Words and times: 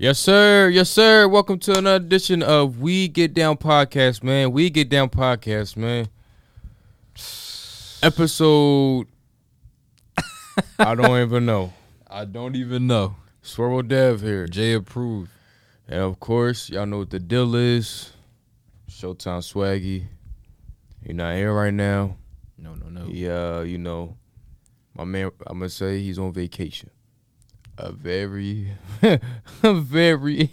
Yes, 0.00 0.18
sir. 0.18 0.70
Yes, 0.70 0.88
sir. 0.88 1.28
Welcome 1.28 1.58
to 1.58 1.76
another 1.76 2.02
edition 2.02 2.42
of 2.42 2.80
We 2.80 3.06
Get 3.06 3.34
Down 3.34 3.58
Podcast, 3.58 4.22
man. 4.22 4.50
We 4.50 4.70
Get 4.70 4.88
Down 4.88 5.10
Podcast, 5.10 5.76
man. 5.76 6.08
Episode. 8.02 9.08
I 10.78 10.94
don't 10.94 11.20
even 11.20 11.44
know. 11.44 11.74
I 12.08 12.24
don't 12.24 12.56
even 12.56 12.86
know. 12.86 13.16
Swervo 13.44 13.86
Dev 13.86 14.22
here. 14.22 14.46
Jay 14.46 14.72
approved. 14.72 15.30
And 15.86 16.00
of 16.00 16.18
course, 16.18 16.70
y'all 16.70 16.86
know 16.86 17.00
what 17.00 17.10
the 17.10 17.20
deal 17.20 17.54
is. 17.54 18.10
Showtime 18.88 19.42
Swaggy. 19.42 20.06
He 21.04 21.12
not 21.12 21.34
here 21.34 21.52
right 21.52 21.74
now. 21.74 22.16
No, 22.56 22.72
no, 22.72 22.88
no. 22.88 23.04
Yeah, 23.06 23.56
uh, 23.58 23.60
you 23.64 23.76
know, 23.76 24.16
my 24.94 25.04
man, 25.04 25.30
I'm 25.46 25.58
going 25.58 25.68
to 25.68 25.74
say 25.76 26.00
he's 26.00 26.18
on 26.18 26.32
vacation. 26.32 26.88
A 27.82 27.92
very, 27.92 28.72
a 29.62 29.72
very 29.72 30.50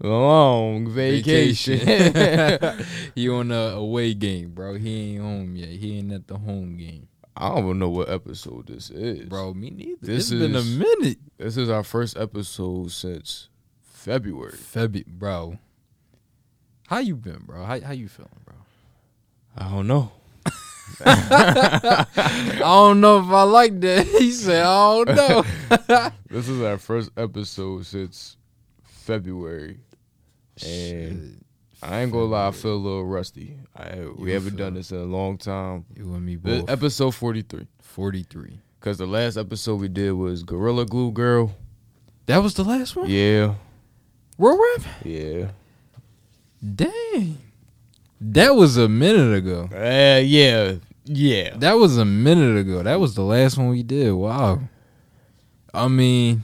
long 0.00 0.88
vacation. 0.88 1.80
he 3.16 3.28
on 3.28 3.50
a 3.50 3.74
away 3.74 4.14
game, 4.14 4.50
bro. 4.50 4.74
He 4.74 5.14
ain't 5.14 5.22
home 5.22 5.56
yet. 5.56 5.70
He 5.70 5.98
ain't 5.98 6.12
at 6.12 6.28
the 6.28 6.38
home 6.38 6.76
game, 6.76 7.08
I 7.36 7.48
don't 7.48 7.64
even 7.64 7.78
know 7.80 7.88
what 7.88 8.08
episode 8.08 8.68
this 8.68 8.90
is. 8.90 9.28
bro. 9.28 9.54
Me 9.54 9.70
neither. 9.70 10.06
This 10.06 10.30
it's 10.30 10.40
been 10.40 10.54
a 10.54 10.62
minute. 10.62 11.18
This 11.36 11.56
is 11.56 11.68
our 11.68 11.82
first 11.82 12.16
episode 12.16 12.92
since 12.92 13.48
February. 13.82 14.52
Febi, 14.52 15.04
bro. 15.04 15.58
How 16.86 16.98
you 16.98 17.16
been, 17.16 17.42
bro? 17.44 17.64
How 17.64 17.80
how 17.80 17.92
you 17.92 18.06
feeling, 18.06 18.30
bro? 18.44 18.54
I 19.56 19.68
don't 19.68 19.88
know. 19.88 20.12
I 21.04 22.58
don't 22.60 23.00
know 23.00 23.18
if 23.20 23.26
I 23.26 23.42
like 23.42 23.80
that. 23.80 24.06
He 24.18 24.30
said, 24.32 24.64
I 24.64 25.04
don't 25.04 25.16
know. 25.16 26.10
This 26.30 26.48
is 26.48 26.60
our 26.62 26.76
first 26.78 27.10
episode 27.16 27.86
since 27.86 28.36
February. 28.84 29.78
And 30.66 31.42
I 31.82 32.00
ain't 32.00 32.12
gonna 32.12 32.24
lie, 32.24 32.48
I 32.48 32.50
feel 32.50 32.74
a 32.74 32.76
little 32.76 33.04
rusty. 33.06 33.56
I 33.76 34.06
we 34.16 34.28
You 34.28 34.34
haven't 34.34 34.56
done 34.56 34.74
this 34.74 34.90
in 34.90 34.98
a 34.98 35.04
long 35.04 35.38
time. 35.38 35.86
you 35.96 36.12
and 36.12 36.24
me 36.26 36.36
both. 36.36 36.68
episode 36.68 37.14
43. 37.14 37.66
Forty 37.80 38.22
three. 38.24 38.60
Cause 38.80 38.98
the 38.98 39.06
last 39.06 39.36
episode 39.36 39.80
we 39.80 39.88
did 39.88 40.12
was 40.12 40.42
Gorilla 40.42 40.84
Glue 40.84 41.10
Girl. 41.12 41.54
That 42.26 42.42
was 42.42 42.54
the 42.54 42.62
last 42.64 42.94
one. 42.94 43.08
Yeah, 43.08 43.54
World 44.36 44.60
Rap. 44.76 44.86
yeah. 45.04 45.48
Dang. 46.74 47.38
That 48.20 48.56
was 48.56 48.76
a 48.76 48.88
minute 48.88 49.36
ago. 49.36 49.68
Uh, 49.72 50.20
yeah, 50.20 50.74
yeah. 51.04 51.56
That 51.56 51.74
was 51.74 51.98
a 51.98 52.04
minute 52.04 52.56
ago. 52.58 52.82
That 52.82 53.00
was 53.00 53.14
the 53.14 53.22
last 53.22 53.56
one 53.56 53.68
we 53.68 53.82
did. 53.82 54.12
Wow. 54.12 54.60
I 55.72 55.88
mean, 55.88 56.42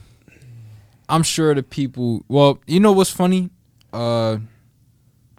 I'm 1.09 1.23
sure 1.23 1.53
the 1.53 1.63
people. 1.63 2.23
Well, 2.27 2.59
you 2.65 2.79
know 2.79 2.93
what's 2.93 3.09
funny? 3.09 3.49
Uh, 3.91 4.37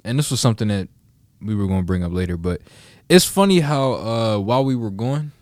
and 0.05 0.19
this 0.19 0.31
was 0.31 0.41
something 0.41 0.69
that 0.69 0.89
we 1.41 1.55
were 1.55 1.67
going 1.67 1.81
to 1.81 1.87
bring 1.87 2.03
up 2.03 2.13
later, 2.13 2.37
but 2.37 2.61
it's 3.09 3.25
funny 3.25 3.61
how 3.61 3.93
uh 3.93 4.39
while 4.39 4.65
we 4.65 4.75
were 4.75 4.91
going, 4.91 5.33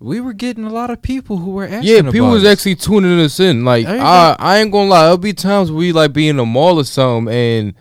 we 0.00 0.20
were 0.20 0.32
getting 0.32 0.64
a 0.64 0.70
lot 0.70 0.90
of 0.90 1.02
people 1.02 1.38
who 1.38 1.52
were 1.52 1.64
asking. 1.64 1.82
Yeah, 1.82 2.10
people 2.10 2.30
was 2.30 2.44
us. 2.44 2.52
actually 2.52 2.76
tuning 2.76 3.18
us 3.20 3.40
in. 3.40 3.64
Like 3.64 3.86
I, 3.86 4.36
I 4.38 4.58
ain't 4.58 4.72
gonna 4.72 4.88
lie, 4.88 5.02
there'll 5.02 5.18
be 5.18 5.32
times 5.32 5.70
we 5.70 5.92
like 5.92 6.12
be 6.12 6.28
in 6.28 6.38
a 6.38 6.46
mall 6.46 6.78
or 6.78 6.84
something, 6.84 7.32
and 7.32 7.74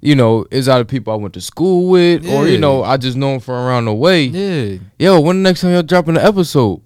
you 0.00 0.14
know, 0.14 0.42
is 0.50 0.66
it's 0.66 0.68
either 0.68 0.84
people 0.84 1.12
I 1.12 1.16
went 1.16 1.34
to 1.34 1.40
school 1.40 1.88
with, 1.90 2.26
or 2.28 2.46
you 2.48 2.58
know, 2.58 2.82
I 2.84 2.96
just 2.96 3.16
know 3.16 3.32
them 3.32 3.40
from 3.40 3.54
around 3.54 3.86
the 3.86 3.94
way. 3.94 4.24
Yeah, 4.24 4.78
Yo, 4.98 5.20
when 5.20 5.36
the 5.36 5.48
next 5.48 5.60
time 5.62 5.72
y'all 5.72 5.82
dropping 5.82 6.16
an 6.16 6.24
episode? 6.24 6.80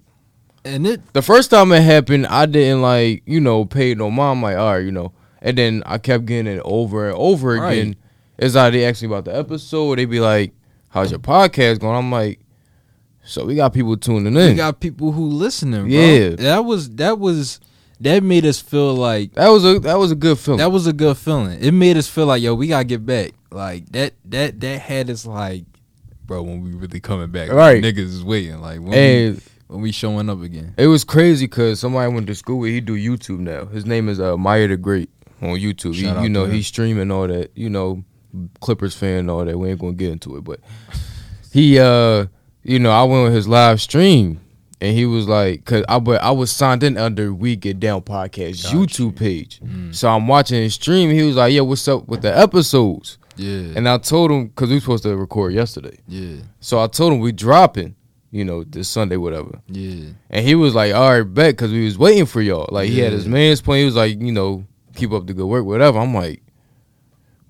and 0.65 0.87
it 0.87 1.01
The 1.13 1.21
first 1.21 1.49
time 1.51 1.71
it 1.73 1.81
happened, 1.81 2.25
I 2.27 2.45
didn't 2.45 2.81
like, 2.81 3.21
you 3.25 3.41
know, 3.41 3.65
pay 3.65 3.93
no 3.95 4.09
mind. 4.09 4.41
Like, 4.41 4.57
all 4.57 4.73
right, 4.73 4.83
you 4.85 4.91
know, 4.91 5.11
and 5.41 5.57
then 5.57 5.83
I 5.85 5.97
kept 5.97 6.25
getting 6.25 6.51
it 6.55 6.61
over 6.63 7.09
and 7.09 7.17
over 7.17 7.59
Right. 7.59 7.73
again. 7.73 7.95
It's 8.37 8.55
either 8.55 8.71
they 8.77 8.85
ask 8.85 9.01
me 9.01 9.07
about 9.07 9.25
the 9.25 9.35
episode, 9.37 9.97
they 9.99 10.05
be 10.05 10.19
like, 10.19 10.53
"How's 10.89 11.11
your 11.11 11.19
podcast 11.19 11.79
going?" 11.79 11.95
I'm 11.97 12.11
like, 12.11 12.39
so 13.23 13.45
we 13.45 13.55
got 13.55 13.73
people 13.73 13.95
tuning 13.95 14.27
in. 14.27 14.49
we 14.49 14.53
got 14.55 14.79
people 14.79 15.11
who 15.11 15.27
listening. 15.27 15.81
Bro. 15.81 15.89
Yeah. 15.89 16.29
that 16.37 16.65
was 16.65 16.89
that 16.95 17.19
was 17.19 17.59
that 18.03 18.23
made 18.23 18.45
us 18.45 18.59
feel 18.61 18.93
like 18.93 19.33
that 19.33 19.49
was 19.49 19.65
a 19.65 19.79
that 19.79 19.97
was 19.97 20.11
a 20.11 20.15
good 20.15 20.37
film. 20.37 20.57
That 20.57 20.71
was 20.71 20.87
a 20.87 20.93
good 20.93 21.17
feeling. 21.17 21.59
It 21.61 21.71
made 21.73 21.97
us 21.97 22.07
feel 22.07 22.25
like, 22.25 22.41
yo, 22.41 22.53
we 22.55 22.67
gotta 22.67 22.83
get 22.85 23.05
back. 23.05 23.31
Like 23.51 23.85
that, 23.91 24.13
that, 24.25 24.59
that 24.61 24.81
had 24.81 25.09
us 25.09 25.25
like, 25.25 25.65
bro, 26.25 26.41
when 26.41 26.61
we 26.61 26.71
really 26.73 26.99
coming 26.99 27.29
back, 27.31 27.49
like, 27.49 27.57
Right. 27.57 27.83
niggas 27.83 27.97
is 27.99 28.23
waiting. 28.23 28.59
Like 28.61 28.79
when, 28.79 28.89
we, 28.91 29.39
when 29.67 29.81
we 29.81 29.91
showing 29.91 30.29
up 30.29 30.41
again. 30.41 30.73
It 30.77 30.87
was 30.87 31.03
crazy 31.03 31.45
because 31.45 31.79
somebody 31.79 32.11
went 32.13 32.27
to 32.27 32.35
school 32.35 32.59
with. 32.59 32.71
He 32.71 32.81
do 32.81 32.95
YouTube 32.95 33.39
now. 33.39 33.65
His 33.65 33.85
name 33.85 34.09
is 34.09 34.19
uh, 34.19 34.37
Maya 34.37 34.67
the 34.67 34.77
Great 34.77 35.09
on 35.41 35.49
YouTube. 35.57 35.93
He, 35.95 36.03
Shout 36.03 36.17
out 36.17 36.23
you 36.23 36.29
know 36.29 36.45
he's 36.45 36.67
streaming 36.67 37.11
all 37.11 37.27
that. 37.27 37.51
You 37.55 37.69
know, 37.69 38.03
Clippers 38.59 38.95
fan 38.95 39.19
and 39.19 39.29
all 39.31 39.45
that. 39.45 39.57
We 39.57 39.69
ain't 39.69 39.79
gonna 39.79 39.93
get 39.93 40.11
into 40.11 40.35
it, 40.37 40.43
but 40.43 40.59
he, 41.51 41.77
uh, 41.79 42.25
you 42.63 42.79
know, 42.79 42.91
I 42.91 43.03
went 43.03 43.27
on 43.27 43.31
his 43.31 43.47
live 43.47 43.79
stream 43.81 44.41
and 44.83 44.95
he 44.97 45.05
was 45.05 45.27
like, 45.27 45.65
cause 45.65 45.83
I 45.87 45.97
but 45.99 46.21
I 46.21 46.31
was 46.31 46.51
signed 46.51 46.83
in 46.83 46.97
under 46.97 47.33
We 47.33 47.55
Get 47.55 47.79
Down 47.79 48.01
podcast 48.01 48.63
Gotcha. 48.63 48.75
YouTube 48.75 49.15
page. 49.15 49.59
Mm. 49.63 49.95
So 49.95 50.09
I'm 50.09 50.27
watching 50.27 50.61
his 50.61 50.73
stream. 50.75 51.09
He 51.09 51.23
was 51.23 51.35
like, 51.37 51.53
"Yeah, 51.53 51.61
what's 51.61 51.87
up 51.87 52.07
with 52.07 52.21
the 52.21 52.37
episodes?" 52.37 53.17
Yeah, 53.35 53.73
And 53.75 53.89
I 53.89 53.97
told 53.97 54.29
him 54.29 54.47
because 54.49 54.69
we 54.69 54.75
were 54.75 54.81
supposed 54.81 55.03
to 55.03 55.17
record 55.17 55.53
yesterday. 55.53 55.97
yeah, 56.07 56.35
So 56.59 56.79
I 56.79 56.85
told 56.85 57.13
him 57.13 57.19
we 57.19 57.31
dropping, 57.31 57.95
you 58.29 58.45
know, 58.45 58.63
this 58.63 58.87
Sunday, 58.87 59.17
whatever. 59.17 59.59
yeah. 59.67 60.09
And 60.29 60.45
he 60.45 60.53
was 60.53 60.75
like, 60.75 60.93
all 60.93 61.09
right, 61.09 61.23
bet, 61.23 61.53
because 61.55 61.71
we 61.71 61.83
was 61.85 61.97
waiting 61.97 62.27
for 62.27 62.43
y'all. 62.43 62.69
Like, 62.71 62.89
he 62.89 62.99
had 62.99 63.11
his 63.11 63.25
man's 63.27 63.59
plan. 63.59 63.79
He 63.79 63.85
was 63.85 63.95
like, 63.95 64.21
you 64.21 64.31
know, 64.31 64.65
keep 64.95 65.11
up 65.13 65.25
the 65.25 65.33
good 65.33 65.47
work, 65.47 65.65
whatever. 65.65 65.97
I'm 65.97 66.13
like, 66.13 66.43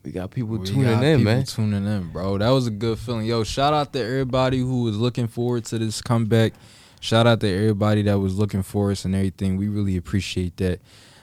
we 0.06 0.12
got 0.12 0.32
people 0.32 0.58
We 0.58 0.66
tuning 0.68 0.84
got 0.84 1.04
in, 1.04 1.20
people 1.20 1.34
man. 1.34 1.44
Tuning 1.44 1.86
in, 1.86 2.12
bro. 2.14 2.38
That 2.38 2.50
was 2.52 2.68
a 2.68 2.72
good 2.72 2.98
feeling. 3.00 3.26
Yo, 3.26 3.44
shout 3.44 3.74
out 3.74 3.92
to 3.92 4.00
everybody 4.02 4.60
who 4.60 4.84
was 4.84 4.98
looking 4.98 5.28
forward 5.28 5.66
to 5.66 5.80
this 5.80 6.02
comeback. 6.02 6.54
Shout 7.04 7.28
out 7.28 7.42
to 7.42 7.50
everybody 7.54 8.02
that 8.04 8.18
was 8.18 8.40
looking 8.40 8.64
for 8.64 8.90
us 8.90 9.04
and 9.04 9.14
everything. 9.14 9.58
We 9.58 9.68
really 9.68 9.98
appreciate 9.98 10.56
that. 10.56 10.80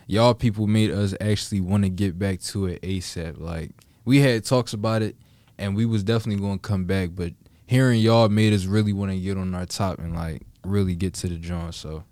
Y'all 0.06 0.34
people 0.34 0.66
made 0.66 0.90
us 0.90 1.14
actually 1.22 1.62
want 1.62 1.84
to 1.84 1.88
get 1.88 2.18
back 2.18 2.40
to 2.40 2.66
it 2.66 2.82
ASAP. 2.82 3.40
Like 3.40 3.70
we 4.04 4.18
had 4.20 4.44
talks 4.44 4.74
about 4.74 5.00
it 5.00 5.16
and 5.56 5.74
we 5.74 5.86
was 5.86 6.02
definitely 6.02 6.42
going 6.42 6.58
to 6.58 6.62
come 6.68 6.84
back, 6.84 7.10
but 7.14 7.32
hearing 7.66 7.98
y'all 7.98 8.28
made 8.28 8.52
us 8.52 8.66
really 8.66 8.92
want 8.92 9.10
to 9.10 9.18
get 9.18 9.38
on 9.38 9.54
our 9.54 9.64
top 9.64 9.98
and 10.00 10.14
like 10.14 10.42
really 10.66 10.94
get 10.94 11.14
to 11.14 11.28
the 11.28 11.36
joint. 11.36 11.74
So 11.74 12.04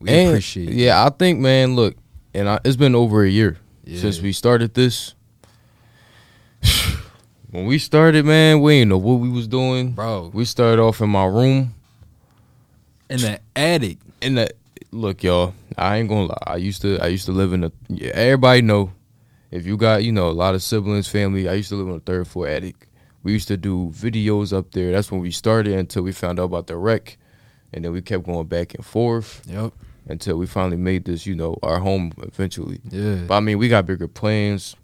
we 0.00 0.10
And, 0.10 0.28
appreciate 0.28 0.68
it. 0.68 0.74
Yeah, 0.74 1.02
I 1.02 1.08
think, 1.08 1.40
man, 1.40 1.76
look, 1.76 1.96
and 2.34 2.46
I, 2.46 2.58
it's 2.62 2.76
been 2.76 2.94
over 2.94 3.24
a 3.24 3.30
year 3.30 3.56
Yeah. 3.86 4.00
since 4.02 4.20
we 4.20 4.32
started 4.32 4.74
this. 4.74 5.14
when 7.50 7.64
we 7.64 7.78
started, 7.78 8.26
man, 8.26 8.60
we 8.60 8.80
didn't 8.80 8.90
know 8.90 8.98
what 8.98 9.14
we 9.14 9.30
was 9.30 9.48
doing. 9.48 9.92
Bro, 9.92 10.32
We 10.34 10.44
started 10.44 10.82
off 10.82 11.00
in 11.00 11.08
my 11.08 11.24
room. 11.24 11.74
In 13.14 13.20
the 13.20 13.40
attic. 13.56 13.98
In 14.20 14.34
the 14.36 14.50
look, 14.90 15.22
y'all, 15.22 15.54
I 15.76 15.96
ain't 15.98 16.08
gonna 16.08 16.26
lie. 16.26 16.42
I 16.46 16.56
used 16.56 16.82
to, 16.82 16.98
I 17.00 17.06
used 17.08 17.26
to 17.26 17.32
live 17.32 17.52
in 17.52 17.64
a. 17.64 17.72
Yeah, 17.88 18.10
everybody 18.14 18.62
know. 18.62 18.92
If 19.50 19.66
you 19.66 19.76
got, 19.76 20.02
you 20.02 20.10
know, 20.12 20.28
a 20.28 20.32
lot 20.32 20.54
of 20.54 20.62
siblings, 20.62 21.06
family. 21.08 21.48
I 21.48 21.54
used 21.54 21.68
to 21.68 21.76
live 21.76 21.88
on 21.88 21.94
a 21.96 22.00
third 22.00 22.26
floor 22.26 22.48
attic. 22.48 22.88
We 23.22 23.32
used 23.32 23.48
to 23.48 23.56
do 23.56 23.90
videos 23.94 24.52
up 24.52 24.72
there. 24.72 24.92
That's 24.92 25.10
when 25.12 25.20
we 25.20 25.30
started 25.30 25.74
until 25.74 26.02
we 26.02 26.12
found 26.12 26.40
out 26.40 26.44
about 26.44 26.66
the 26.66 26.76
wreck, 26.76 27.16
and 27.72 27.84
then 27.84 27.92
we 27.92 28.02
kept 28.02 28.24
going 28.24 28.46
back 28.48 28.74
and 28.74 28.84
forth 28.84 29.42
Yep. 29.46 29.72
until 30.08 30.36
we 30.36 30.46
finally 30.46 30.76
made 30.76 31.04
this, 31.04 31.24
you 31.24 31.34
know, 31.36 31.56
our 31.62 31.78
home 31.78 32.12
eventually. 32.18 32.80
Yeah. 32.90 33.22
But 33.28 33.34
I 33.36 33.40
mean, 33.40 33.58
we 33.58 33.68
got 33.68 33.86
bigger 33.86 34.08
plans. 34.08 34.74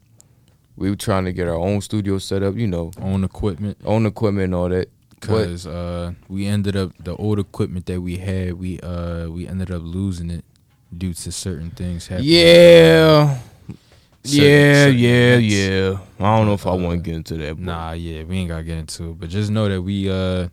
We 0.76 0.88
were 0.88 0.96
trying 0.96 1.24
to 1.26 1.32
get 1.32 1.48
our 1.48 1.54
own 1.56 1.80
studio 1.82 2.16
set 2.18 2.42
up, 2.42 2.54
you 2.56 2.66
know, 2.66 2.92
Own 3.02 3.24
equipment. 3.24 3.76
own 3.84 4.06
equipment 4.06 4.44
and 4.44 4.54
all 4.54 4.68
that. 4.70 4.88
But 5.20 5.46
Cause 5.48 5.66
uh, 5.66 6.12
we 6.28 6.46
ended 6.46 6.76
up 6.76 6.92
the 6.98 7.14
old 7.16 7.38
equipment 7.38 7.86
that 7.86 8.00
we 8.00 8.16
had, 8.18 8.54
we 8.54 8.80
uh 8.80 9.28
we 9.28 9.46
ended 9.46 9.70
up 9.70 9.82
losing 9.84 10.30
it 10.30 10.44
due 10.96 11.12
to 11.14 11.30
certain 11.30 11.70
things 11.70 12.06
happening. 12.06 12.30
yeah, 12.30 13.38
Certain- 14.24 14.42
yeah, 14.42 14.84
certain 14.84 14.98
yeah, 14.98 15.08
events. 15.36 15.54
yeah. 15.54 16.26
I 16.26 16.36
don't 16.36 16.46
know 16.46 16.54
if 16.54 16.66
I 16.66 16.70
want 16.74 17.02
to 17.04 17.10
get 17.10 17.14
into 17.16 17.36
that. 17.38 17.56
But 17.56 17.64
Nah, 17.64 17.92
yeah, 17.92 18.22
we 18.24 18.38
ain't 18.38 18.48
gotta 18.48 18.62
get 18.64 18.78
into 18.78 19.10
it, 19.10 19.20
but 19.20 19.28
just 19.30 19.50
know 19.50 19.68
that 19.68 19.80
we 19.82 20.10
uh 20.10 20.48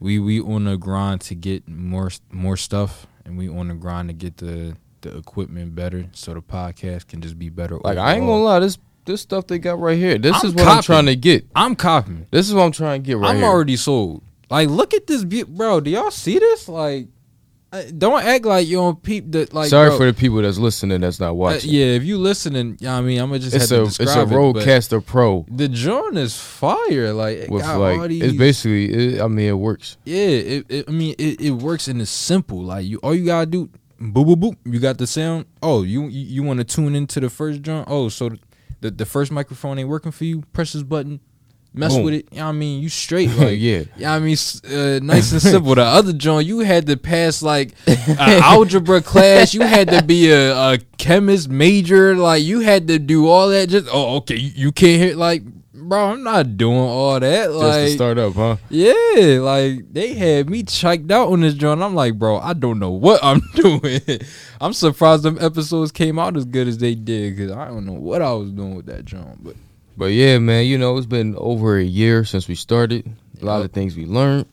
we 0.00 0.18
we 0.18 0.40
on 0.40 0.64
the 0.64 0.76
grind 0.76 1.20
to 1.22 1.34
get 1.34 1.66
more 1.68 2.10
more 2.30 2.56
stuff, 2.56 3.06
and 3.24 3.36
we 3.38 3.48
on 3.48 3.68
the 3.68 3.74
grind 3.74 4.08
to 4.08 4.14
get 4.14 4.36
the 4.38 4.76
the 5.02 5.16
equipment 5.16 5.74
better, 5.74 6.06
so 6.12 6.34
the 6.34 6.42
podcast 6.42 7.08
can 7.08 7.22
just 7.22 7.38
be 7.38 7.48
better. 7.48 7.78
like 7.84 7.96
I 7.98 8.14
ain't 8.16 8.26
gonna 8.26 8.42
lie, 8.42 8.58
this 8.60 8.76
this 9.10 9.20
stuff 9.20 9.46
they 9.46 9.58
got 9.58 9.78
right 9.78 9.98
here. 9.98 10.18
This 10.18 10.36
I'm 10.42 10.48
is 10.48 10.54
what 10.54 10.68
I'm 10.68 10.82
trying 10.82 11.06
to 11.06 11.16
get. 11.16 11.46
I'm 11.54 11.74
copying. 11.76 12.26
This 12.30 12.48
is 12.48 12.54
what 12.54 12.62
I'm 12.62 12.72
trying 12.72 13.02
to 13.02 13.06
get 13.06 13.18
right 13.18 13.30
I'm 13.30 13.36
here. 13.36 13.44
already 13.46 13.76
sold. 13.76 14.22
Like, 14.48 14.68
look 14.68 14.94
at 14.94 15.06
this, 15.06 15.24
be- 15.24 15.44
bro. 15.44 15.80
Do 15.80 15.90
y'all 15.90 16.10
see 16.10 16.38
this? 16.38 16.68
Like, 16.68 17.08
uh, 17.72 17.84
don't 17.96 18.24
act 18.24 18.44
like 18.44 18.66
you 18.66 18.78
don't 18.78 19.00
peep 19.00 19.30
the 19.30 19.48
like. 19.52 19.68
Sorry 19.68 19.90
bro, 19.90 19.98
for 19.98 20.06
the 20.06 20.12
people 20.12 20.42
that's 20.42 20.58
listening 20.58 21.00
that's 21.02 21.20
not 21.20 21.30
uh, 21.30 21.34
watching. 21.34 21.70
yeah, 21.70 21.84
if 21.86 22.02
you 22.02 22.18
listening, 22.18 22.76
I 22.84 23.00
mean, 23.00 23.20
I'm 23.20 23.28
gonna 23.28 23.38
just 23.38 23.54
it's 23.54 23.70
have 23.70 23.78
a 23.78 23.82
to 23.82 23.86
it's 23.86 24.00
a 24.00 24.04
describe 24.04 24.32
it, 24.32 24.34
Rodecaster 24.34 25.06
Pro 25.06 25.46
The 25.48 25.68
joint 25.68 26.18
is 26.18 26.36
fire. 26.36 27.12
Like, 27.12 27.38
it 27.38 27.50
with 27.50 27.62
got 27.62 27.78
like 27.78 27.98
all 27.98 28.04
it's 28.10 28.36
basically. 28.36 28.92
It, 29.14 29.20
I 29.20 29.28
mean, 29.28 29.48
it 29.48 29.52
works. 29.52 29.98
yeah. 30.04 30.16
It, 30.16 30.66
it, 30.68 30.88
I 30.88 30.90
mean, 30.90 31.14
it, 31.16 31.40
it 31.40 31.50
works 31.52 31.86
and 31.86 32.00
it's 32.02 32.10
simple. 32.10 32.60
Like, 32.60 32.86
you 32.86 32.98
all 33.04 33.14
you 33.14 33.26
gotta 33.26 33.46
do, 33.46 33.70
boop 34.00 34.26
boop 34.26 34.34
boop. 34.34 34.56
You 34.64 34.80
got 34.80 34.98
the 34.98 35.06
sound. 35.06 35.46
Oh, 35.62 35.84
you 35.84 36.08
you, 36.08 36.22
you 36.22 36.42
want 36.42 36.58
to 36.58 36.64
tune 36.64 36.96
into 36.96 37.20
the 37.20 37.30
first 37.30 37.62
drum? 37.62 37.84
Oh, 37.86 38.08
so 38.08 38.30
the 38.80 38.90
the 38.90 39.06
first 39.06 39.30
microphone 39.32 39.78
ain't 39.78 39.88
working 39.88 40.12
for 40.12 40.24
you? 40.24 40.42
Press 40.52 40.72
this 40.72 40.82
button. 40.82 41.20
Mess 41.72 41.94
Boom. 41.94 42.04
with 42.04 42.14
it. 42.14 42.28
You 42.32 42.38
know 42.38 42.44
what 42.46 42.50
I 42.50 42.52
mean? 42.52 42.82
You 42.82 42.88
straight. 42.88 43.30
Like, 43.40 43.58
yeah. 43.60 43.84
yeah, 43.96 44.12
I 44.12 44.18
mean, 44.18 44.36
uh, 44.68 44.98
nice 45.02 45.32
and 45.32 45.40
simple. 45.40 45.74
The 45.76 45.82
other 45.82 46.12
joint, 46.12 46.46
you 46.46 46.58
had 46.60 46.86
to 46.86 46.96
pass 46.96 47.42
like 47.42 47.74
an 47.86 48.18
algebra 48.18 49.00
class. 49.00 49.54
You 49.54 49.62
had 49.62 49.88
to 49.88 50.02
be 50.02 50.30
a, 50.30 50.52
a 50.52 50.78
chemist 50.98 51.48
major. 51.48 52.16
Like 52.16 52.42
you 52.42 52.60
had 52.60 52.88
to 52.88 52.98
do 52.98 53.28
all 53.28 53.48
that. 53.48 53.68
Just 53.68 53.88
oh, 53.90 54.16
okay, 54.16 54.36
you, 54.36 54.50
you 54.54 54.72
can't 54.72 55.00
hit 55.00 55.16
like, 55.16 55.42
bro. 55.90 56.12
I'm 56.12 56.22
not 56.22 56.56
doing 56.56 56.78
all 56.78 57.20
that. 57.20 57.46
Just 57.48 57.54
Like, 57.58 57.84
to 57.88 57.90
start 57.90 58.16
up, 58.18 58.32
huh? 58.34 58.56
yeah, 58.70 59.40
like 59.40 59.92
they 59.92 60.14
had 60.14 60.48
me 60.48 60.62
checked 60.62 61.10
out 61.10 61.28
on 61.30 61.40
this 61.40 61.52
joint. 61.54 61.82
I'm 61.82 61.94
like, 61.94 62.18
bro, 62.18 62.38
I 62.38 62.54
don't 62.54 62.78
know 62.78 62.90
what 62.92 63.20
I'm 63.22 63.40
doing. 63.54 64.00
I'm 64.60 64.72
surprised 64.72 65.24
them 65.24 65.36
episodes 65.40 65.92
came 65.92 66.18
out 66.18 66.36
as 66.36 66.44
good 66.46 66.66
as 66.68 66.78
they 66.78 66.94
did 66.94 67.36
because 67.36 67.52
I 67.52 67.66
don't 67.68 67.84
know 67.84 67.92
what 67.92 68.22
I 68.22 68.32
was 68.32 68.50
doing 68.52 68.74
with 68.76 68.86
that 68.86 69.04
joint. 69.04 69.44
But 69.44 69.56
But 69.98 70.12
yeah, 70.12 70.38
man, 70.38 70.64
you 70.64 70.78
know, 70.78 70.96
it's 70.96 71.06
been 71.06 71.34
over 71.36 71.76
a 71.78 71.84
year 71.84 72.24
since 72.24 72.48
we 72.48 72.54
started. 72.54 73.04
A 73.42 73.44
lot 73.44 73.56
Yep. 73.58 73.64
of 73.66 73.72
things 73.72 73.96
we 73.96 74.06
learned. 74.06 74.46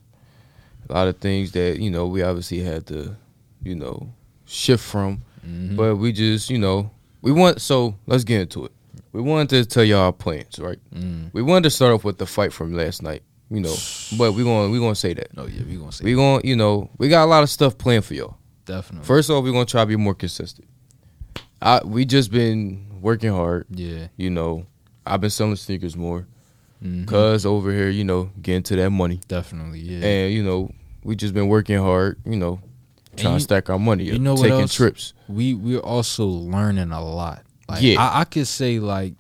A 0.90 0.94
lot 0.94 1.08
of 1.08 1.18
things 1.18 1.52
that, 1.52 1.80
you 1.80 1.90
know, 1.92 2.08
we 2.08 2.22
obviously 2.24 2.60
had 2.62 2.86
to, 2.88 3.16
you 3.64 3.76
know, 3.76 4.10
shift 4.46 4.84
from. 4.84 5.22
Mhm. 5.48 5.76
But 5.76 5.98
we 5.98 6.12
just, 6.14 6.50
you 6.50 6.58
know, 6.58 6.90
we 7.22 7.32
want 7.32 7.62
so 7.62 7.96
let's 8.08 8.24
get 8.24 8.42
into 8.42 8.66
it. 8.66 8.72
We 9.18 9.24
wanted 9.24 9.50
to 9.50 9.66
tell 9.66 9.84
y'all 9.84 10.02
our 10.02 10.14
plans, 10.14 10.60
right? 10.60 10.78
Mm. 10.94 11.32
We 11.34 11.42
wanted 11.42 11.64
to 11.64 11.70
start 11.72 11.92
off 11.92 12.04
with 12.04 12.20
the 12.20 12.28
fight 12.28 12.54
from 12.54 12.74
last 12.76 13.02
night, 13.02 13.24
you 13.50 13.60
know. 13.60 13.74
But 14.16 14.34
we 14.34 14.44
going 14.44 14.70
we 14.72 14.78
gonna 14.78 14.94
say 14.94 15.16
that. 15.16 15.30
oh 15.38 15.48
yeah, 15.48 15.64
we 15.68 15.76
gonna 15.76 15.92
say 15.92 16.06
We 16.06 16.14
going 16.14 16.42
to 16.44 16.48
you 16.48 16.56
know, 16.56 16.92
we 17.00 17.10
got 17.10 17.24
a 17.26 17.30
lot 17.30 17.42
of 17.42 17.50
stuff 17.50 17.80
planned 17.80 18.06
for 18.06 18.14
y'all. 18.14 18.38
definitely. 18.66 19.08
First 19.08 19.32
off, 19.32 19.44
we're 19.44 19.54
gonna 19.54 19.66
try 19.66 19.82
to 19.82 19.88
be 19.88 19.96
more 19.96 20.14
consistent. 20.14 20.68
I 21.60 21.82
we 21.84 22.06
just 22.06 22.32
been 22.32 22.86
working 23.02 23.32
hard, 23.32 23.66
yeah, 23.72 24.08
you 24.18 24.30
know. 24.30 24.68
I've 25.06 25.20
been 25.22 25.32
selling 25.32 25.56
sneakers 25.56 25.96
more. 25.98 26.28
Mhm. 26.86 27.08
Cuz 27.08 27.44
over 27.44 27.72
here, 27.72 27.90
you 27.90 28.04
know, 28.04 28.30
getting 28.40 28.62
to 28.64 28.76
that 28.76 28.92
money. 28.92 29.20
definitely 29.28 29.80
yeah. 29.80 30.06
And, 30.06 30.34
you 30.34 30.44
know, 30.44 30.70
we 31.04 31.16
just 31.16 31.34
been 31.34 31.48
working 31.48 31.80
hard, 31.80 32.20
you 32.24 32.36
know, 32.36 32.60
trying 33.16 33.34
you- 33.34 33.40
to 33.40 33.44
stack 33.44 33.68
our 33.72 33.80
money 33.80 34.04
you 34.04 34.14
up, 34.16 34.22
know 34.22 34.34
what 34.36 34.44
taking 34.44 34.62
else? 34.62 34.76
trips. 34.76 35.14
we 35.28 35.56
we're 35.56 35.80
also 35.80 36.28
learning 36.28 36.92
a 36.92 37.04
lot. 37.04 37.42
Like 37.68 37.82
Yeah. 37.82 38.02
I, 38.02 38.22
I 38.22 38.24
could 38.26 38.48
say 38.48 38.80
like 38.80 39.14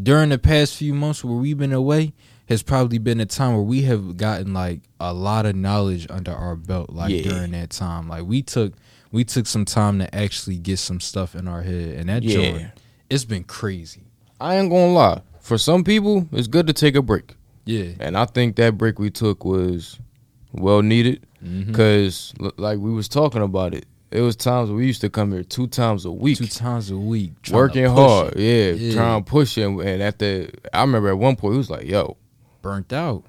during 0.00 0.28
the 0.30 0.38
past 0.38 0.76
few 0.76 0.94
months 0.94 1.24
where 1.24 1.36
we've 1.36 1.58
been 1.58 1.72
away 1.72 2.12
has 2.48 2.62
probably 2.62 2.98
been 2.98 3.20
a 3.20 3.26
time 3.26 3.52
where 3.54 3.62
we 3.62 3.82
have 3.82 4.16
gotten 4.16 4.52
like 4.54 4.80
a 5.00 5.12
lot 5.12 5.44
of 5.46 5.54
knowledge 5.56 6.06
under 6.10 6.32
our 6.32 6.56
belt. 6.56 6.90
Like 6.90 7.10
Yeah. 7.12 7.22
during 7.30 7.50
that 7.52 7.70
time, 7.70 8.08
like 8.08 8.24
we 8.24 8.42
took 8.42 8.74
we 9.10 9.24
took 9.24 9.46
some 9.46 9.64
time 9.64 9.98
to 10.00 10.14
actually 10.14 10.56
get 10.58 10.78
some 10.78 11.00
stuff 11.00 11.34
in 11.34 11.48
our 11.48 11.62
head, 11.62 11.96
and 11.96 12.08
that 12.08 12.22
Yeah. 12.22 12.34
joint 12.34 12.66
it's 13.10 13.24
been 13.24 13.44
crazy. 13.44 14.02
I 14.40 14.56
ain't 14.56 14.70
gonna 14.70 14.92
lie. 14.92 15.22
For 15.40 15.56
some 15.56 15.82
people, 15.82 16.28
it's 16.32 16.46
good 16.46 16.66
to 16.66 16.74
take 16.74 16.94
a 16.94 17.00
break. 17.02 17.34
Yeah, 17.64 17.92
And 18.00 18.16
I 18.18 18.24
think 18.26 18.56
that 18.56 18.76
break 18.78 18.98
we 18.98 19.10
took 19.10 19.44
was 19.44 19.98
well 20.52 20.82
needed. 20.82 21.26
Mhm. 21.44 21.74
Cause 21.74 22.34
l- 22.40 22.52
like 22.56 22.78
we 22.78 22.90
was 22.92 23.08
talking 23.08 23.42
about 23.42 23.72
it, 23.74 23.86
it 24.10 24.20
was 24.20 24.36
times 24.36 24.70
we 24.70 24.86
used 24.86 25.00
to 25.02 25.10
come 25.10 25.32
here 25.32 25.42
two 25.42 25.66
times 25.66 26.04
a 26.04 26.10
week, 26.12 26.38
two 26.38 26.46
times 26.46 26.90
a 26.90 26.96
week, 26.96 27.32
working 27.50 27.84
hard, 27.86 28.34
it. 28.36 28.76
yeah, 28.78 28.86
Yeah. 28.88 28.94
trying 28.94 29.24
to 29.24 29.30
push 29.30 29.58
it. 29.58 29.64
And 29.66 29.80
at 30.02 30.18
the, 30.18 30.50
I 30.72 30.80
remember 30.82 31.08
at 31.10 31.18
one 31.18 31.36
point 31.36 31.54
he 31.54 31.58
was 31.58 31.70
like, 31.70 31.86
"Yo, 31.86 32.16
burnt 32.62 32.92
out. 32.92 33.22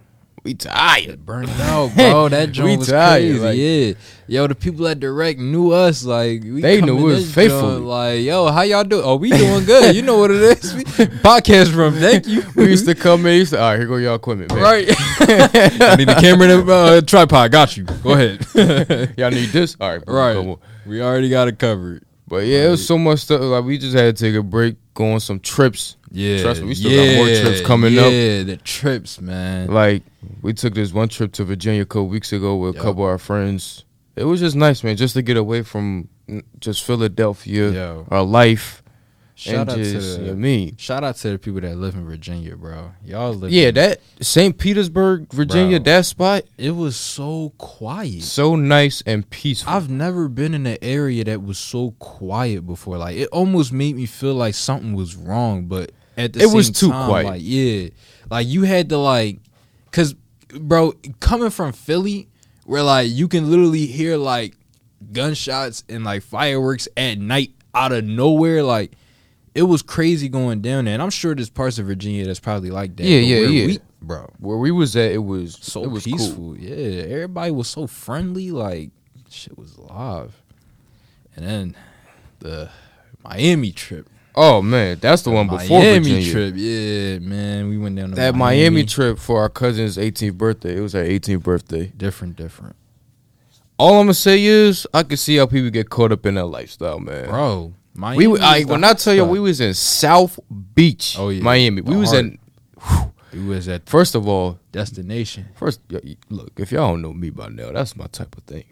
We 0.43 0.53
tired." 0.53 1.25
Burnt 1.25 1.49
out, 1.61 1.93
bro. 1.95 2.29
That 2.29 2.47
We 2.49 2.53
joint 2.53 2.79
was 2.79 2.87
tired, 2.89 3.21
crazy. 3.21 3.39
like- 3.39 3.57
yeah, 3.57 3.93
yo, 4.41 4.47
the 4.47 4.55
people 4.55 4.87
at 4.87 4.99
direct 4.99 5.39
knew 5.39 5.71
us. 5.71 6.03
Like 6.03 6.43
we 6.43 6.61
They 6.61 6.81
knew 6.81 6.97
in 6.97 7.03
we 7.03 7.11
was 7.13 7.25
this 7.25 7.33
faithful. 7.35 7.61
joint, 7.73 7.85
Like, 7.85 8.21
yo, 8.21 8.47
how 8.51 8.61
y'all 8.61 8.83
do? 8.83 9.01
Oh, 9.01 9.15
we 9.15 9.29
doing 9.31 9.65
good. 9.65 9.95
You 9.95 10.01
know 10.01 10.17
what 10.17 10.31
it 10.31 10.41
is. 10.41 10.73
We- 10.75 10.83
Podcast 11.23 11.73
room. 11.75 11.93
Thank 11.95 12.27
you. 12.27 12.43
We 12.55 12.65
used 12.69 12.85
to 12.85 12.95
come 12.95 13.25
in. 13.25 13.35
Used 13.37 13.51
to, 13.53 13.59
all 13.61 13.71
right, 13.71 13.77
here 13.79 13.87
go 13.87 13.97
y'all 13.97 14.15
equipment, 14.15 14.53
man. 14.53 14.61
right. 14.63 14.87
I 14.89 15.95
need 15.97 16.07
the 16.07 16.17
camera 16.19 16.49
and 16.49 16.69
a 16.69 16.73
uh, 16.73 17.01
tripod. 17.01 17.51
Got 17.51 17.77
you. 17.77 17.83
Go 17.83 18.11
ahead. 18.13 19.13
Y'all 19.17 19.31
need 19.31 19.49
this, 19.49 19.75
all 19.79 19.91
right, 19.97 20.05
boom, 20.05 20.15
Right. 20.47 20.57
we 20.85 21.01
already 21.01 21.29
got 21.29 21.47
it 21.47 21.59
covered. 21.59 22.03
But 22.29 22.45
yeah, 22.45 22.67
it 22.67 22.69
was 22.69 22.85
so 22.85 22.99
much 22.99 23.21
stuff. 23.21 23.41
Like 23.41 23.65
we 23.65 23.79
just 23.79 23.95
had 23.97 24.15
to 24.15 24.23
take 24.25 24.35
a 24.35 24.43
break, 24.43 24.75
go 24.93 25.13
on 25.13 25.19
some 25.19 25.39
trips. 25.39 25.97
Yeah. 26.11 26.43
Trust 26.43 26.61
me, 26.61 26.67
we 26.67 26.75
still 26.75 26.91
got 26.91 27.15
more 27.15 27.35
trips 27.35 27.61
coming 27.61 27.93
yeah, 27.93 28.01
up. 28.01 28.11
Yeah, 28.11 28.43
the 28.43 28.57
trips, 28.57 29.19
man. 29.19 29.67
Like 29.67 30.03
we 30.43 30.53
took 30.53 30.75
this 30.75 30.93
one 30.93 31.09
trip 31.09 31.33
to 31.33 31.43
Virginia 31.43 31.81
a 31.81 31.85
couple 31.85 32.07
weeks 32.07 32.31
ago 32.31 32.55
with 32.55 32.75
a 32.75 32.79
couple 32.79 33.03
of 33.03 33.09
our 33.09 33.17
friends. 33.17 33.83
It 34.15 34.25
was 34.25 34.39
just 34.39 34.55
nice, 34.55 34.83
man, 34.83 34.95
just 34.95 35.15
to 35.15 35.23
get 35.23 35.37
away 35.37 35.63
from 35.63 36.07
just 36.59 36.83
Philadelphia, 36.83 37.71
Yo. 37.71 38.05
our 38.11 38.23
life, 38.23 38.83
Shout 39.39 39.69
out 39.69 39.75
and 39.77 39.85
to 39.85 39.91
just 39.93 40.07
the 40.07 40.13
you 40.15 40.19
know 40.25 40.31
what 40.33 40.37
I 40.37 40.41
mean. 40.41 40.75
shout 40.77 41.03
out 41.05 41.15
to 41.15 41.29
the 41.29 41.39
people 41.39 41.61
that 41.61 41.77
live 41.77 41.95
in 41.95 42.05
Virginia, 42.05 42.57
bro. 42.57 42.91
Y'all 43.05 43.33
live. 43.33 43.51
Yeah, 43.51 43.69
in- 43.69 43.75
that 43.75 44.01
St. 44.19 44.57
Petersburg, 44.57 45.31
Virginia, 45.31 45.79
Bro. 45.79 45.85
that 45.93 46.05
spot 46.05 46.43
it 46.57 46.71
was 46.71 46.97
so 46.97 47.53
quiet. 47.57 48.21
so 48.23 48.57
nice 48.57 49.01
and 49.05 49.29
peaceful. 49.29 49.71
I've 49.71 49.89
never 49.89 50.27
been 50.27 50.53
in 50.53 50.65
an 50.65 50.77
area 50.81 51.23
that 51.23 51.41
was 51.41 51.57
so 51.57 51.91
quiet 51.99 52.67
before. 52.67 52.97
Like 52.97 53.15
it 53.15 53.29
almost 53.31 53.71
made 53.71 53.95
me 53.95 54.05
feel 54.05 54.33
like 54.35 54.55
something 54.55 54.93
was 54.93 55.15
wrong, 55.15 55.67
but 55.67 55.93
at 56.17 56.33
the 56.33 56.39
It 56.41 56.47
same 56.47 56.55
was 56.57 56.69
too 56.71 56.89
time, 56.91 57.07
quiet. 57.07 57.25
Like 57.27 57.41
yeah, 57.41 57.89
like 58.29 58.45
you 58.45 58.63
had 58.63 58.89
to 58.89 58.97
like, 58.97 59.39
cause 59.91 60.15
bro, 60.49 60.91
coming 61.21 61.49
from 61.49 61.71
Philly, 61.71 62.27
where 62.65 62.83
like 62.83 63.09
you 63.09 63.29
can 63.29 63.49
literally 63.49 63.85
hear 63.85 64.17
like 64.17 64.57
gunshots 65.13 65.83
and 65.87 66.03
like 66.03 66.23
fireworks 66.23 66.87
at 66.97 67.17
night 67.17 67.51
out 67.73 67.91
of 67.93 68.03
nowhere, 68.03 68.63
like. 68.63 68.91
It 69.59 69.63
was 69.63 69.81
crazy 69.81 70.29
going 70.29 70.61
down 70.61 70.85
there, 70.85 70.93
and 70.93 71.03
I'm 71.03 71.09
sure 71.09 71.35
there's 71.35 71.49
parts 71.49 71.77
of 71.79 71.85
Virginia 71.87 72.25
that's 72.25 72.39
probably 72.39 72.69
like 72.71 72.95
that. 72.95 73.03
Yeah, 73.05 73.19
but 73.19 73.25
yeah, 73.27 73.39
where 73.41 73.49
yeah. 73.49 73.65
we- 73.67 73.79
bro. 74.01 74.31
Where 74.39 74.57
we 74.57 74.71
was 74.71 74.95
at, 74.95 75.11
it 75.11 75.17
was 75.23 75.57
So 75.61 75.83
it 75.83 75.89
was 75.91 76.03
peaceful, 76.05 76.35
cool. 76.53 76.57
yeah. 76.57 77.03
Everybody 77.03 77.51
was 77.51 77.67
so 77.67 77.85
friendly, 77.85 78.51
like 78.51 78.91
shit 79.29 79.57
was 79.57 79.77
live. 79.77 80.41
And 81.35 81.45
then 81.45 81.75
the 82.39 82.69
Miami 83.23 83.71
trip, 83.73 84.09
Oh 84.35 84.61
man, 84.61 84.97
that's 85.01 85.23
the 85.23 85.31
one 85.31 85.47
before 85.49 85.79
Miami 85.79 85.99
Virginia. 86.13 86.31
trip, 86.31 86.53
yeah, 86.55 87.19
man. 87.19 87.67
We 87.67 87.77
went 87.77 87.97
down 87.97 88.09
to 88.11 88.15
That 88.15 88.35
Miami 88.35 88.85
trip 88.85 89.19
for 89.19 89.41
our 89.41 89.49
cousin's 89.49 89.97
18th 89.97 90.35
birthday. 90.37 90.77
It 90.77 90.81
was 90.81 90.95
our 90.95 91.03
18th 91.03 91.43
birthday. 91.43 91.91
different, 91.97 92.37
different, 92.37 92.75
All 93.77 93.95
I'm 93.99 94.05
gonna 94.05 94.13
say 94.13 94.41
is 94.43 94.87
I 94.93 95.03
can 95.03 95.17
see 95.17 95.35
how 95.35 95.45
people 95.47 95.69
get 95.69 95.89
caught 95.89 96.11
up 96.13 96.25
in 96.25 96.35
that 96.35 96.45
lifestyle, 96.45 96.99
man. 96.99 97.27
bro. 97.27 97.73
Miami. 97.99 98.27
we 98.27 98.39
I, 98.39 98.63
when 98.63 98.83
I 98.83 98.93
tell 98.93 99.13
you 99.13 99.25
we 99.25 99.39
was 99.39 99.59
in 99.61 99.73
South 99.73 100.39
Beach, 100.73 101.15
Oh, 101.19 101.29
yeah. 101.29 101.43
Miami. 101.43 101.81
We 101.81 101.95
was 101.97 102.11
heart. 102.11 102.25
in. 102.25 102.39
we 103.33 103.45
was 103.45 103.67
at 103.67 103.87
First 103.89 104.15
of 104.15 104.27
all, 104.27 104.57
destination. 104.71 105.45
first 105.55 105.81
look 106.29 106.51
if 106.57 106.71
y'all 106.71 106.87
don't 106.91 107.01
know 107.01 107.13
me 107.13 107.29
by 107.29 107.49
now, 107.49 107.71
that's 107.71 107.95
my 107.95 108.07
type 108.07 108.35
of 108.37 108.43
thing. 108.43 108.63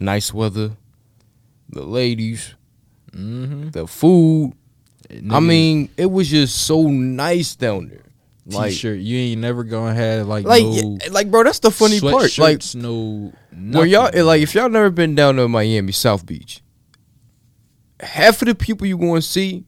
Nice 0.00 0.32
weather, 0.32 0.72
the 1.68 1.82
ladies, 1.82 2.54
Mm-hmm. 3.12 3.70
the 3.70 3.86
food. 3.86 4.52
I 5.30 5.40
mean, 5.40 5.88
it 5.96 6.06
was 6.10 6.28
just 6.28 6.54
so 6.66 6.82
nice 6.88 7.56
down 7.56 7.88
there. 7.88 8.02
Like, 8.44 8.70
t-shirt. 8.70 8.98
You 9.00 9.16
ain't 9.18 9.40
never 9.40 9.64
gonna 9.64 9.94
have 9.94 10.26
like 10.28 10.44
like, 10.44 10.62
no 10.62 10.98
like, 11.10 11.30
bro, 11.30 11.42
that's 11.44 11.58
the 11.60 11.70
funny 11.70 12.00
part. 12.00 12.36
Like, 12.38 12.62
no. 12.74 13.32
Where 13.52 13.86
y'all 13.86 14.10
like 14.24 14.42
if 14.42 14.54
y'all 14.54 14.68
never 14.68 14.90
been 14.90 15.14
down 15.14 15.36
to 15.36 15.48
Miami 15.48 15.92
South 15.92 16.24
Beach, 16.26 16.62
half 18.00 18.40
of 18.42 18.46
the 18.48 18.54
people 18.54 18.86
you 18.86 18.96
going 18.98 19.20
to 19.20 19.26
see 19.26 19.64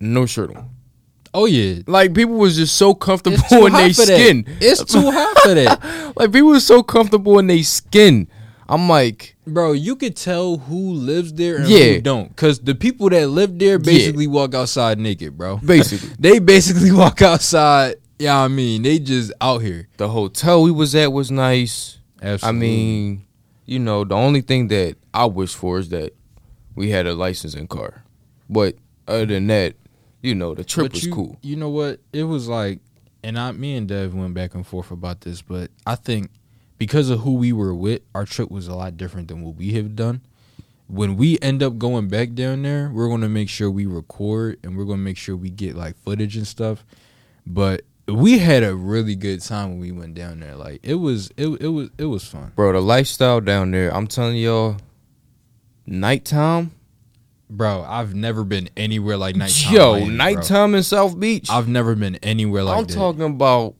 no 0.00 0.26
shirt 0.26 0.54
on. 0.56 0.70
Oh 1.34 1.44
yeah. 1.46 1.82
Like 1.86 2.14
people 2.14 2.36
was 2.36 2.56
just 2.56 2.76
so 2.76 2.94
comfortable 2.94 3.66
in 3.66 3.72
their 3.72 3.92
for 3.92 4.06
that. 4.06 4.18
skin. 4.18 4.44
It's 4.60 4.84
too 4.84 5.10
hot 5.10 5.38
for 5.42 5.54
that. 5.54 6.12
Like 6.16 6.32
people 6.32 6.48
was 6.50 6.66
so 6.66 6.82
comfortable 6.82 7.38
in 7.38 7.46
their 7.46 7.62
skin. 7.62 8.28
I'm 8.68 8.88
like, 8.88 9.36
Bro, 9.46 9.72
you 9.72 9.94
could 9.96 10.16
tell 10.16 10.56
who 10.56 10.92
lives 10.94 11.32
there 11.34 11.56
and 11.58 11.68
Yeah. 11.68 11.84
who 11.94 12.00
don't. 12.00 12.34
Cause 12.36 12.58
the 12.58 12.74
people 12.74 13.10
that 13.10 13.28
live 13.28 13.58
there 13.58 13.78
basically 13.78 14.26
walk 14.26 14.54
outside 14.54 14.98
naked, 14.98 15.36
bro. 15.36 15.56
basically 15.64 16.08
They 16.18 16.38
basically 16.38 16.90
walk 16.90 17.20
outside. 17.20 17.96
Yeah, 18.18 18.40
I 18.40 18.48
mean, 18.48 18.82
they 18.82 18.98
just 18.98 19.30
out 19.42 19.58
here. 19.60 19.88
the 19.98 20.08
hotel 20.08 20.62
we 20.62 20.70
was 20.70 20.94
at 20.94 21.12
was 21.12 21.30
nice. 21.30 21.98
Absolutely. 22.22 22.48
I 22.48 22.52
mean, 22.60 23.26
you 23.66 23.78
know, 23.78 24.04
the 24.04 24.14
only 24.14 24.40
thing 24.40 24.68
that 24.68 24.96
I 25.12 25.26
wish 25.26 25.54
for 25.54 25.78
is 25.78 25.90
that 25.90 26.14
we 26.76 26.90
had 26.90 27.06
a 27.06 27.14
licensing 27.14 27.66
car. 27.66 28.04
But 28.48 28.76
other 29.08 29.26
than 29.26 29.48
that, 29.48 29.74
you 30.22 30.34
know, 30.34 30.54
the 30.54 30.64
trip 30.64 30.86
But 30.86 30.92
was 30.92 31.04
you, 31.04 31.12
cool. 31.12 31.38
You 31.42 31.56
know 31.56 31.70
what? 31.70 32.00
It 32.12 32.24
was 32.24 32.48
like, 32.48 32.80
and 33.24 33.38
I, 33.38 33.50
me 33.52 33.76
and 33.76 33.88
Dev 33.88 34.14
went 34.14 34.34
back 34.34 34.54
and 34.54 34.66
forth 34.66 34.90
about 34.90 35.22
this, 35.22 35.42
but 35.42 35.70
I 35.84 35.96
think 35.96 36.30
because 36.78 37.10
of 37.10 37.20
who 37.20 37.34
we 37.34 37.52
were 37.52 37.74
with, 37.74 38.02
our 38.14 38.24
trip 38.24 38.50
was 38.50 38.68
a 38.68 38.74
lot 38.74 38.96
different 38.96 39.28
than 39.28 39.42
what 39.42 39.56
we 39.56 39.72
have 39.72 39.96
done. 39.96 40.20
When 40.88 41.16
we 41.16 41.38
end 41.42 41.62
up 41.62 41.78
going 41.78 42.08
back 42.08 42.34
down 42.34 42.62
there, 42.62 42.90
we're 42.92 43.08
gonna 43.08 43.28
make 43.28 43.48
sure 43.48 43.68
we 43.70 43.86
record 43.86 44.60
and 44.62 44.76
we're 44.76 44.84
gonna 44.84 44.98
make 44.98 45.16
sure 45.16 45.34
we 45.34 45.50
get 45.50 45.74
like 45.74 45.96
footage 45.96 46.36
and 46.36 46.46
stuff. 46.46 46.84
But 47.44 47.82
we 48.06 48.38
had 48.38 48.62
a 48.62 48.76
really 48.76 49.16
good 49.16 49.40
time 49.42 49.70
when 49.70 49.80
we 49.80 49.90
went 49.90 50.14
down 50.14 50.38
there. 50.38 50.54
Like 50.54 50.80
it 50.84 50.94
was, 50.94 51.30
it 51.36 51.48
it 51.60 51.68
was, 51.68 51.90
it 51.98 52.04
was 52.04 52.24
fun. 52.24 52.52
Bro, 52.54 52.74
the 52.74 52.80
lifestyle 52.82 53.40
down 53.40 53.72
there, 53.72 53.92
I'm 53.92 54.06
telling 54.06 54.36
y'all, 54.36 54.76
nighttime. 55.86 56.72
bro. 57.48 57.82
I've 57.88 58.14
never 58.14 58.44
been 58.44 58.68
anywhere 58.76 59.16
like 59.16 59.36
nighttime. 59.36 59.74
Yo, 59.74 59.92
Miami, 59.92 60.06
bro. 60.06 60.14
nighttime 60.16 60.74
in 60.74 60.82
South 60.82 61.18
Beach. 61.18 61.48
I've 61.50 61.68
never 61.68 61.94
been 61.94 62.16
anywhere 62.16 62.64
like 62.64 62.78
I'm 62.78 62.84
that. 62.84 62.94
talking 62.94 63.22
about 63.22 63.74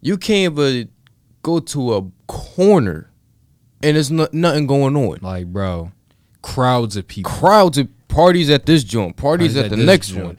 you 0.00 0.16
can't 0.18 0.52
even 0.58 0.88
go 1.42 1.58
to 1.60 1.94
a 1.94 2.02
corner 2.26 3.10
and 3.82 3.96
there's 3.96 4.10
no, 4.10 4.28
nothing 4.32 4.66
going 4.66 4.96
on. 4.96 5.18
like, 5.22 5.46
bro, 5.46 5.92
crowds 6.42 6.96
of 6.96 7.06
people. 7.06 7.30
Crowds 7.30 7.78
of 7.78 7.88
parties 8.08 8.50
at 8.50 8.66
this 8.66 8.84
joint, 8.84 9.16
parties, 9.16 9.54
Parties 9.54 9.56
at, 9.56 9.72
at 9.72 9.78
the 9.78 9.84
next 9.84 10.08
joint. 10.08 10.24
one. 10.26 10.38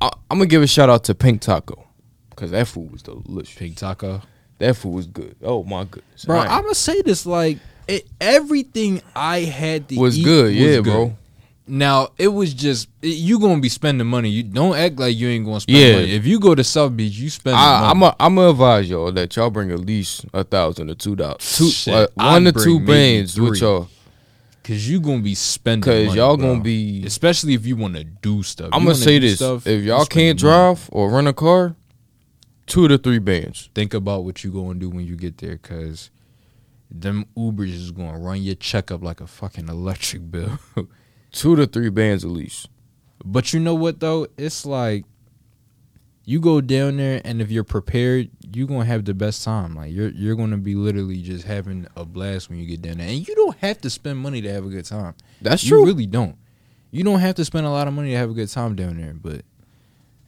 I, 0.00 0.10
I'm 0.30 0.38
gonna 0.38 0.46
give 0.46 0.62
a 0.62 0.66
shout 0.66 0.90
out 0.90 1.04
to 1.04 1.14
Pink 1.14 1.40
Taco 1.40 1.86
because 2.30 2.50
that 2.50 2.66
food 2.68 2.92
was 2.92 3.02
delicious. 3.02 3.56
Pink 3.58 3.76
taco. 3.76 4.20
That 4.58 4.76
food 4.76 4.90
was 4.92 5.06
good. 5.06 5.36
Oh 5.42 5.64
my 5.64 5.84
goodness, 5.84 6.24
Bro, 6.24 6.42
ain't- 6.42 6.50
I'm 6.50 6.62
gonna 6.62 6.74
say 6.74 7.00
this 7.02 7.24
like 7.26 7.58
it, 7.88 8.06
everything 8.20 9.02
I 9.14 9.40
had 9.40 9.88
to 9.88 9.96
was 9.98 10.18
eat 10.18 10.24
good. 10.24 10.44
was 10.46 10.54
yeah, 10.54 10.76
good. 10.76 10.84
bro. 10.84 11.16
Now 11.68 12.10
it 12.16 12.28
was 12.28 12.54
just 12.54 12.88
it, 13.02 13.08
you 13.08 13.40
gonna 13.40 13.60
be 13.60 13.68
spending 13.68 14.06
money. 14.06 14.28
You 14.28 14.44
don't 14.44 14.76
act 14.76 14.98
like 15.00 15.16
you 15.16 15.28
ain't 15.28 15.44
gonna 15.44 15.60
spend 15.60 15.78
Yeah. 15.78 15.92
money. 15.96 16.12
If 16.14 16.24
you 16.24 16.38
go 16.38 16.54
to 16.54 16.62
South 16.62 16.96
Beach, 16.96 17.14
you 17.14 17.28
spend. 17.28 17.56
I, 17.56 17.90
I'm 17.90 18.02
a, 18.02 18.14
I'm 18.20 18.36
gonna 18.36 18.50
advise 18.50 18.88
y'all 18.88 19.10
that 19.12 19.34
y'all 19.34 19.50
bring 19.50 19.72
at 19.72 19.80
least 19.80 20.26
a 20.32 20.44
thousand 20.44 20.90
or 20.90 20.94
two 20.94 21.16
dollars, 21.16 21.56
two 21.56 21.68
Shit, 21.68 21.94
uh, 21.94 22.06
I'd 22.18 22.44
one 22.44 22.44
to 22.44 22.52
two 22.52 22.78
bands 22.80 23.38
with 23.40 23.60
y'all. 23.60 23.88
Cause 24.62 24.88
you 24.88 24.98
gonna 25.00 25.22
be 25.22 25.34
spending. 25.36 25.82
Cause 25.82 26.06
money, 26.06 26.18
y'all 26.18 26.36
bro. 26.36 26.52
gonna 26.54 26.62
be. 26.62 27.04
especially 27.04 27.54
if 27.54 27.66
you 27.66 27.76
want 27.76 27.94
to 27.94 28.02
do 28.04 28.42
stuff. 28.42 28.70
I'm 28.72 28.82
gonna 28.82 28.94
say 28.96 29.18
this: 29.20 29.36
stuff, 29.36 29.66
if 29.66 29.84
y'all 29.84 30.06
can't 30.06 30.40
money. 30.40 30.50
drive 30.50 30.88
or 30.92 31.10
rent 31.10 31.28
a 31.28 31.32
car, 31.32 31.76
two 32.66 32.86
to 32.88 32.98
three 32.98 33.18
bands. 33.20 33.70
think 33.74 33.94
about 33.94 34.24
what 34.24 34.42
you 34.44 34.50
gonna 34.50 34.74
do 34.74 34.90
when 34.90 35.06
you 35.06 35.16
get 35.16 35.38
there, 35.38 35.56
cause 35.58 36.10
them 36.90 37.26
Ubers 37.36 37.72
is 37.72 37.90
gonna 37.90 38.18
run 38.18 38.42
your 38.42 38.54
check 38.54 38.90
up 38.90 39.02
like 39.02 39.20
a 39.20 39.26
fucking 39.26 39.68
electric 39.68 40.30
bill. 40.30 40.58
Two 41.32 41.56
to 41.56 41.66
three 41.66 41.90
bands 41.90 42.24
at 42.24 42.30
least. 42.30 42.68
But 43.24 43.52
you 43.52 43.60
know 43.60 43.74
what 43.74 44.00
though? 44.00 44.26
It's 44.36 44.64
like 44.64 45.04
you 46.24 46.40
go 46.40 46.60
down 46.60 46.96
there 46.96 47.20
and 47.24 47.40
if 47.40 47.50
you're 47.50 47.64
prepared, 47.64 48.30
you're 48.52 48.66
gonna 48.66 48.84
have 48.84 49.04
the 49.04 49.14
best 49.14 49.44
time. 49.44 49.74
Like 49.74 49.92
you're 49.92 50.10
you're 50.10 50.36
gonna 50.36 50.58
be 50.58 50.74
literally 50.74 51.22
just 51.22 51.44
having 51.44 51.86
a 51.96 52.04
blast 52.04 52.50
when 52.50 52.58
you 52.58 52.66
get 52.66 52.82
down 52.82 52.98
there. 52.98 53.08
And 53.08 53.26
you 53.26 53.34
don't 53.34 53.56
have 53.58 53.80
to 53.82 53.90
spend 53.90 54.18
money 54.18 54.40
to 54.42 54.52
have 54.52 54.64
a 54.64 54.68
good 54.68 54.84
time. 54.84 55.14
That's 55.40 55.64
you 55.64 55.70
true. 55.70 55.84
really 55.86 56.06
don't. 56.06 56.36
You 56.90 57.04
don't 57.04 57.20
have 57.20 57.34
to 57.36 57.44
spend 57.44 57.66
a 57.66 57.70
lot 57.70 57.88
of 57.88 57.94
money 57.94 58.10
to 58.10 58.16
have 58.16 58.30
a 58.30 58.34
good 58.34 58.48
time 58.48 58.74
down 58.74 58.96
there, 58.96 59.12
but 59.14 59.42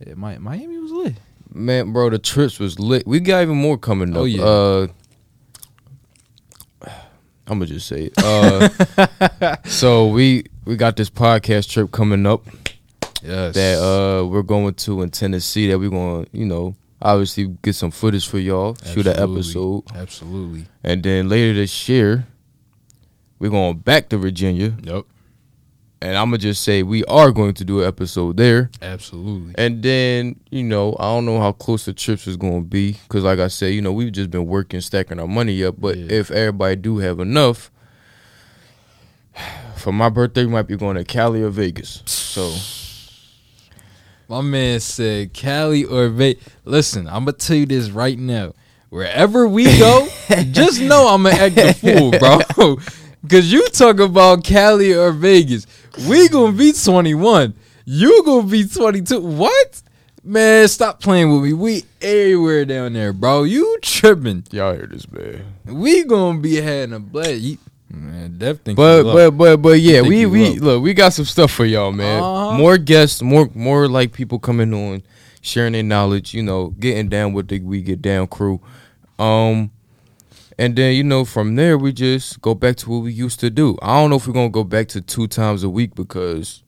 it, 0.00 0.18
Mi- 0.18 0.38
Miami 0.38 0.78
was 0.78 0.92
lit. 0.92 1.14
Man, 1.52 1.92
bro, 1.92 2.10
the 2.10 2.18
trips 2.18 2.58
was 2.58 2.78
lit. 2.78 3.06
We 3.06 3.20
got 3.20 3.42
even 3.42 3.56
more 3.56 3.78
coming 3.78 4.10
up. 4.10 4.18
Oh, 4.18 4.24
yeah. 4.24 4.42
Uh, 4.42 4.86
I'm 7.48 7.58
gonna 7.58 7.66
just 7.66 7.86
say 7.88 8.10
it. 8.12 8.12
Uh, 8.18 9.56
so 9.64 10.06
we 10.08 10.44
we 10.64 10.76
got 10.76 10.96
this 10.96 11.10
podcast 11.10 11.70
trip 11.70 11.90
coming 11.90 12.26
up 12.26 12.44
Yes. 13.22 13.54
that 13.54 13.78
uh 13.82 14.24
we're 14.26 14.42
going 14.42 14.74
to 14.74 15.02
in 15.02 15.10
Tennessee. 15.10 15.68
That 15.68 15.78
we're 15.78 15.90
gonna 15.90 16.26
you 16.32 16.44
know 16.46 16.76
obviously 17.00 17.46
get 17.62 17.74
some 17.74 17.90
footage 17.90 18.28
for 18.28 18.38
y'all, 18.38 18.76
shoot 18.84 19.06
an 19.06 19.16
episode, 19.18 19.84
Absolutely. 19.94 20.66
and 20.84 21.02
then 21.02 21.28
later 21.28 21.54
this 21.54 21.88
year 21.88 22.26
we're 23.38 23.50
going 23.50 23.78
back 23.78 24.08
to 24.10 24.18
Virginia. 24.18 24.74
Yep. 24.82 25.04
And 26.00 26.16
I'm 26.16 26.26
gonna 26.28 26.38
just 26.38 26.62
say 26.62 26.84
we 26.84 27.04
are 27.06 27.32
going 27.32 27.54
to 27.54 27.64
do 27.64 27.80
an 27.82 27.88
episode 27.88 28.36
there. 28.36 28.70
Absolutely. 28.80 29.54
And 29.58 29.82
then, 29.82 30.38
you 30.50 30.62
know, 30.62 30.94
I 30.98 31.04
don't 31.04 31.24
know 31.26 31.40
how 31.40 31.50
close 31.52 31.86
the 31.86 31.92
trips 31.92 32.26
is 32.28 32.36
going 32.36 32.62
to 32.62 32.68
be 32.68 32.92
because, 32.92 33.24
like 33.24 33.40
I 33.40 33.48
said, 33.48 33.74
you 33.74 33.82
know, 33.82 33.92
we've 33.92 34.12
just 34.12 34.30
been 34.30 34.46
working, 34.46 34.80
stacking 34.80 35.18
our 35.18 35.26
money 35.26 35.64
up. 35.64 35.80
But 35.80 35.96
Yeah. 35.96 36.06
if 36.12 36.30
everybody 36.30 36.76
do 36.76 36.98
have 36.98 37.18
enough, 37.18 37.72
for 39.76 39.92
my 39.92 40.08
birthday, 40.08 40.44
we 40.44 40.52
might 40.52 40.68
be 40.68 40.76
going 40.76 40.96
to 40.96 41.04
Cali 41.04 41.42
or 41.42 41.50
Vegas. 41.50 42.02
So, 42.06 42.54
My 44.28 44.40
man 44.42 44.78
said 44.80 45.32
Cali 45.32 45.84
or 45.84 46.08
Vegas. 46.08 46.44
Listen, 46.64 47.06
I'm 47.08 47.24
gonna 47.24 47.32
tell 47.32 47.56
you 47.56 47.66
this 47.66 47.90
right 47.90 48.18
now. 48.18 48.52
Wherever 48.90 49.48
we 49.48 49.64
go, 49.78 50.06
just 50.52 50.80
know 50.80 51.08
I'm 51.08 51.22
gonna 51.22 51.34
act 51.36 51.54
the 51.56 51.74
fool, 51.74 52.10
bro. 52.12 52.76
Cause 53.28 53.50
you 53.50 53.66
talk 53.68 53.98
about 53.98 54.44
Cali 54.44 54.94
or 54.94 55.10
Vegas. 55.12 55.66
We 56.06 56.28
gonna 56.28 56.52
be 56.52 56.72
21. 56.72 57.54
You 57.84 58.22
gonna 58.24 58.46
be 58.46 58.66
22. 58.66 59.20
What? 59.20 59.82
Man, 60.22 60.68
stop 60.68 61.00
playing 61.00 61.32
with 61.32 61.42
me. 61.42 61.52
We 61.54 61.84
everywhere 62.02 62.64
down 62.64 62.92
there, 62.92 63.12
bro. 63.12 63.44
You 63.44 63.78
tripping. 63.80 64.44
y'all 64.50 64.74
hear 64.74 64.86
this, 64.86 65.10
man. 65.10 65.54
We 65.64 66.04
gonna 66.04 66.38
be 66.38 66.56
having 66.56 66.92
a 66.92 67.00
blast. 67.00 67.58
Man, 67.90 68.36
Dev 68.36 68.60
think 68.60 68.76
But, 68.76 69.04
but, 69.04 69.30
but, 69.30 69.56
but, 69.62 69.80
yeah, 69.80 70.02
we, 70.02 70.26
we, 70.26 70.56
up. 70.56 70.62
look, 70.62 70.82
we 70.82 70.92
got 70.92 71.14
some 71.14 71.24
stuff 71.24 71.50
for 71.50 71.64
y'all, 71.64 71.90
man. 71.90 72.22
Uh-huh. 72.22 72.58
More 72.58 72.76
guests, 72.76 73.22
more, 73.22 73.48
more 73.54 73.88
like 73.88 74.12
people 74.12 74.38
coming 74.38 74.74
on, 74.74 75.02
sharing 75.40 75.72
their 75.72 75.82
knowledge, 75.82 76.34
you 76.34 76.42
know, 76.42 76.68
getting 76.78 77.08
down 77.08 77.32
with 77.32 77.48
the 77.48 77.60
We 77.60 77.80
Get 77.80 78.02
Down 78.02 78.26
crew. 78.26 78.60
Um, 79.18 79.70
and 80.58 80.74
then, 80.74 80.94
you 80.94 81.04
know, 81.04 81.24
from 81.24 81.54
there, 81.54 81.78
we 81.78 81.92
just 81.92 82.40
go 82.40 82.54
back 82.54 82.76
to 82.76 82.90
what 82.90 82.98
we 82.98 83.12
used 83.12 83.38
to 83.40 83.50
do. 83.50 83.78
I 83.80 84.00
don't 84.00 84.10
know 84.10 84.16
if 84.16 84.26
we're 84.26 84.32
going 84.32 84.48
to 84.48 84.52
go 84.52 84.64
back 84.64 84.88
to 84.88 85.00
two 85.00 85.28
times 85.28 85.62
a 85.62 85.70
week 85.70 85.94
because, 85.94 86.64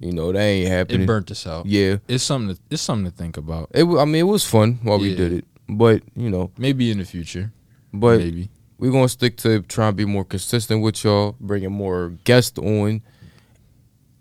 you 0.00 0.12
know, 0.12 0.32
that 0.32 0.38
ain't 0.40 0.68
happening. 0.70 1.02
it 1.02 1.06
burnt 1.06 1.30
us 1.30 1.46
out. 1.46 1.66
Yeah. 1.66 1.98
It's 2.08 2.24
something. 2.24 2.56
To, 2.56 2.62
it's 2.70 2.82
something 2.82 3.10
to 3.10 3.16
think 3.16 3.36
about. 3.36 3.70
It, 3.74 3.84
I 3.84 4.04
mean, 4.06 4.16
it 4.16 4.22
was 4.22 4.44
fun 4.46 4.78
while 4.82 4.98
we 4.98 5.14
did 5.14 5.32
it. 5.32 5.44
But, 5.68 6.02
you 6.16 6.30
know, 6.30 6.50
Maybe 6.56 6.90
in 6.90 6.98
the 6.98 7.04
future. 7.04 7.52
but 7.92 8.18
Maybe. 8.18 8.50
we're 8.78 8.90
going 8.90 9.04
to 9.04 9.08
stick 9.10 9.36
to 9.38 9.60
trying 9.62 9.92
to 9.92 9.96
be 9.96 10.04
more 10.06 10.24
consistent 10.24 10.82
with 10.82 11.04
y'all, 11.04 11.36
bringing 11.38 11.72
more 11.72 12.14
guests 12.24 12.58
on, 12.58 13.02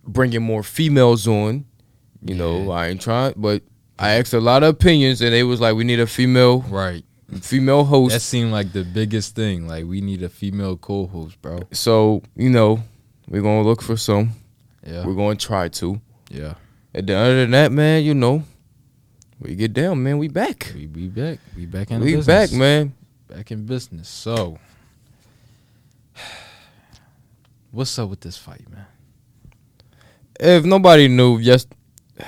bringing 0.05 0.41
more 0.43 0.63
females 0.63 1.27
on. 1.27 1.65
You 2.23 2.35
know, 2.35 2.69
I 2.71 2.89
ain't 2.89 3.01
trying, 3.01 3.33
but 3.37 3.63
I 3.97 4.11
asked 4.15 4.33
a 4.33 4.39
lot 4.39 4.63
of 4.63 4.69
opinions, 4.69 5.21
and 5.21 5.33
they 5.33 5.43
was 5.43 5.59
like, 5.59 5.75
we 5.75 5.83
need 5.83 5.99
a 5.99 6.05
female 6.07 6.59
Right. 6.61 7.03
Female 7.39 7.83
host. 7.85 8.13
That 8.13 8.19
seemed 8.21 8.51
like 8.51 8.73
the 8.73 8.83
biggest 8.83 9.35
thing. 9.35 9.67
Like 9.67 9.85
we 9.85 10.01
need 10.01 10.21
a 10.23 10.29
female 10.29 10.75
co-host, 10.77 11.41
bro. 11.41 11.59
so 11.71 12.21
you 12.35 12.49
know, 12.49 12.83
we're 13.27 13.41
gonna 13.41 13.63
look 13.63 13.81
for 13.81 13.95
some. 13.95 14.31
Yeah. 14.85 15.05
We're 15.05 15.15
gonna 15.15 15.35
try 15.35 15.69
to. 15.69 16.01
Yeah. 16.29 16.55
And 16.93 17.07
then 17.07 17.17
other 17.17 17.35
than 17.41 17.51
that, 17.51 17.71
man, 17.71 18.03
you 18.03 18.13
know, 18.13 18.43
we 19.39 19.55
get 19.55 19.73
down, 19.73 20.03
man. 20.03 20.17
We 20.17 20.27
back. 20.27 20.71
We 20.75 20.87
be 20.87 21.07
back. 21.07 21.39
We 21.55 21.65
back 21.65 21.89
in 21.91 22.01
We 22.01 22.15
business. 22.15 22.25
back, 22.51 22.51
man. 22.57 22.93
Back 23.29 23.51
in 23.51 23.65
business. 23.65 24.09
So 24.09 24.57
what's 27.71 27.97
up 27.97 28.09
with 28.09 28.21
this 28.21 28.37
fight, 28.37 28.69
man? 28.69 28.85
If 30.39 30.65
nobody 30.65 31.07
knew, 31.07 31.37
yes, 31.37 31.65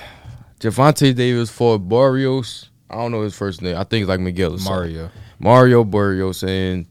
Gervonta 0.60 1.14
Davis 1.14 1.50
fought 1.50 1.78
Barrios. 1.88 2.70
I 2.90 2.96
don't 2.96 3.12
know 3.12 3.22
his 3.22 3.36
first 3.36 3.62
name. 3.62 3.76
I 3.76 3.84
think 3.84 4.02
it's 4.02 4.08
like 4.08 4.20
Miguel 4.20 4.58
something. 4.58 4.72
Mario. 4.72 5.10
Mario 5.38 5.84
Barrios, 5.84 6.42
and 6.42 6.86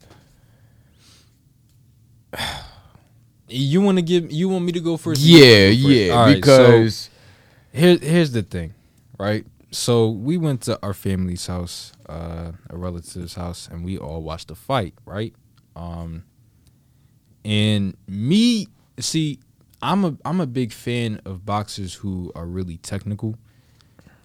You 3.48 3.82
want 3.82 3.98
to 3.98 4.02
give? 4.02 4.32
You 4.32 4.50
want 4.50 4.66
me 4.66 4.72
to 4.72 4.80
go 4.80 4.98
first? 4.98 5.22
yeah, 5.22 5.70
go 5.70 5.72
first? 5.72 5.80
yeah, 5.80 6.16
right, 6.16 6.36
because 6.36 6.96
so 6.96 7.12
here, 7.78 7.98
here's 7.98 8.32
the 8.32 8.42
thing, 8.42 8.74
right? 9.20 9.46
So 9.72 10.10
we 10.10 10.38
went 10.38 10.62
to 10.62 10.80
our 10.84 10.94
family's 10.94 11.46
house, 11.48 11.94
uh, 12.08 12.52
a 12.70 12.78
relative's 12.78 13.36
house, 13.36 13.68
and 13.72 13.84
we 13.84 13.98
all 13.98 14.22
watched 14.22 14.48
the 14.48 14.56
fight, 14.56 14.94
right? 15.06 15.34
Um, 15.76 16.24
and 17.46 17.96
me, 18.08 18.68
see, 19.00 19.40
I'm 19.82 20.06
a 20.06 20.18
I'm 20.26 20.40
a 20.40 20.48
big 20.48 20.72
fan 20.72 21.22
of 21.26 21.46
boxers 21.46 21.96
who 21.96 22.32
are 22.36 22.46
really 22.48 22.78
technical, 22.78 23.36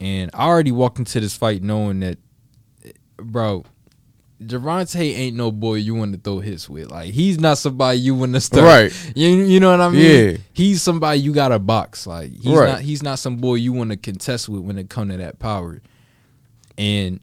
and 0.00 0.30
I 0.34 0.46
already 0.46 0.72
walked 0.72 0.98
into 0.98 1.20
this 1.20 1.36
fight 1.36 1.62
knowing 1.62 2.00
that, 2.00 2.18
bro. 3.16 3.64
Gervonta 4.40 5.00
ain't 5.00 5.34
no 5.36 5.50
boy 5.50 5.74
you 5.74 5.96
want 5.96 6.12
to 6.12 6.18
throw 6.20 6.38
hits 6.38 6.68
with. 6.68 6.92
Like 6.92 7.12
he's 7.12 7.40
not 7.40 7.58
somebody 7.58 7.98
you 7.98 8.14
want 8.14 8.34
to 8.34 8.40
start. 8.40 8.64
Right. 8.64 9.12
You, 9.16 9.28
you 9.30 9.58
know 9.58 9.72
what 9.72 9.80
I 9.80 9.88
mean? 9.88 10.30
Yeah. 10.30 10.36
He's 10.52 10.80
somebody 10.80 11.18
you 11.18 11.32
got 11.32 11.48
to 11.48 11.58
box. 11.58 12.06
Like 12.06 12.30
he's 12.30 12.46
Right. 12.46 12.68
not 12.74 12.80
he's 12.82 13.02
not 13.02 13.18
some 13.18 13.38
boy 13.38 13.54
you 13.56 13.72
want 13.72 13.90
to 13.90 13.96
contest 13.96 14.48
with 14.48 14.62
when 14.62 14.78
it 14.78 14.88
come 14.88 15.08
to 15.08 15.16
that 15.16 15.40
power. 15.40 15.82
And 16.76 17.18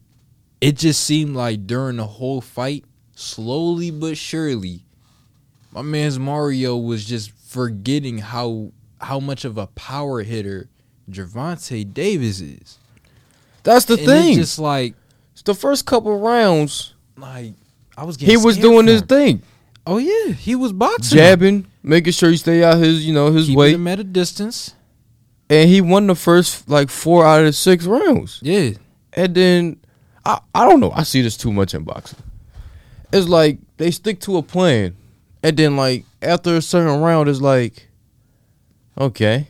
it 0.60 0.76
just 0.76 1.04
seemed 1.04 1.34
like 1.34 1.66
during 1.66 1.96
the 1.96 2.06
whole 2.06 2.42
fight, 2.42 2.84
slowly 3.14 3.90
but 3.90 4.18
surely, 4.18 4.84
my 5.72 5.80
man's 5.80 6.18
Mario 6.18 6.76
was 6.76 7.06
just 7.06 7.30
forgetting 7.30 8.18
how 8.18 8.72
how 9.00 9.20
much 9.20 9.46
of 9.46 9.56
a 9.56 9.68
power 9.68 10.22
hitter 10.22 10.68
Gervonta 11.10 11.92
Davis 11.92 12.40
is. 12.40 12.78
that's 13.62 13.84
the 13.84 13.94
and 13.94 14.06
thing. 14.06 14.28
It's 14.30 14.38
just 14.38 14.58
like 14.58 14.94
the 15.44 15.54
first 15.54 15.86
couple 15.86 16.18
rounds, 16.18 16.94
like 17.16 17.52
I 17.96 18.04
was 18.04 18.16
getting 18.16 18.36
he 18.38 18.44
was 18.44 18.56
doing 18.58 18.86
his 18.86 19.02
thing, 19.02 19.42
Oh 19.86 19.98
yeah, 19.98 20.32
he 20.32 20.56
was 20.56 20.72
boxing. 20.72 21.16
jabbing, 21.18 21.66
making 21.82 22.12
sure 22.12 22.30
he 22.30 22.36
stay 22.36 22.64
out 22.64 22.78
his, 22.78 23.06
you 23.06 23.12
know, 23.14 23.30
his 23.30 23.46
keeping 23.46 23.58
weight, 23.58 23.74
him 23.76 23.86
at 23.86 24.00
a 24.00 24.04
distance. 24.04 24.74
and 25.48 25.68
he 25.70 25.80
won 25.80 26.08
the 26.08 26.16
first 26.16 26.68
like 26.68 26.90
four 26.90 27.24
out 27.24 27.40
of 27.40 27.46
the 27.46 27.52
six 27.52 27.84
rounds. 27.84 28.40
Yeah. 28.42 28.70
And 29.12 29.34
then 29.34 29.76
I, 30.24 30.40
I 30.52 30.68
don't 30.68 30.80
know. 30.80 30.90
I 30.90 31.04
see 31.04 31.22
this 31.22 31.36
too 31.36 31.52
much 31.52 31.72
in 31.74 31.84
boxing. 31.84 32.18
It's 33.12 33.28
like 33.28 33.58
they 33.76 33.92
stick 33.92 34.18
to 34.22 34.38
a 34.38 34.42
plan, 34.42 34.96
and 35.44 35.56
then 35.56 35.76
like 35.76 36.04
after 36.20 36.56
a 36.56 36.62
certain 36.62 37.00
round, 37.00 37.28
it's 37.28 37.40
like, 37.40 37.88
okay, 38.98 39.46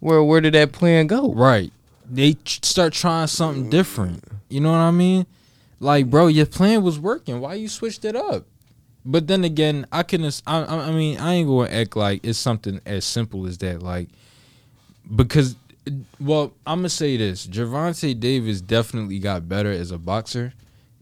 where 0.00 0.22
where 0.22 0.40
did 0.40 0.54
that 0.54 0.72
plan 0.72 1.06
go? 1.06 1.32
Right. 1.32 1.72
They 2.08 2.34
ch- 2.34 2.64
start 2.64 2.92
trying 2.92 3.28
something 3.28 3.70
different. 3.70 4.24
You 4.48 4.60
know 4.60 4.72
what 4.72 4.78
I 4.78 4.90
mean? 4.90 5.26
Like, 5.78 6.10
bro, 6.10 6.26
your 6.26 6.46
plan 6.46 6.82
was 6.82 6.98
working. 6.98 7.40
Why 7.40 7.54
you 7.54 7.68
switched 7.68 8.04
it 8.04 8.16
up? 8.16 8.44
But 9.04 9.28
then 9.28 9.44
again, 9.44 9.86
I 9.92 10.02
can. 10.02 10.24
I, 10.24 10.30
I 10.64 10.90
mean, 10.90 11.18
I 11.18 11.34
ain't 11.34 11.48
gonna 11.48 11.70
act 11.70 11.96
like 11.96 12.20
it's 12.24 12.36
something 12.38 12.80
as 12.84 13.04
simple 13.04 13.46
as 13.46 13.56
that. 13.58 13.82
Like, 13.82 14.08
because, 15.14 15.56
well, 16.18 16.52
I'm 16.66 16.80
gonna 16.80 16.88
say 16.90 17.16
this: 17.16 17.46
Gervonta 17.46 18.18
Davis 18.18 18.60
definitely 18.60 19.18
got 19.18 19.48
better 19.48 19.70
as 19.70 19.90
a 19.90 19.98
boxer, 19.98 20.52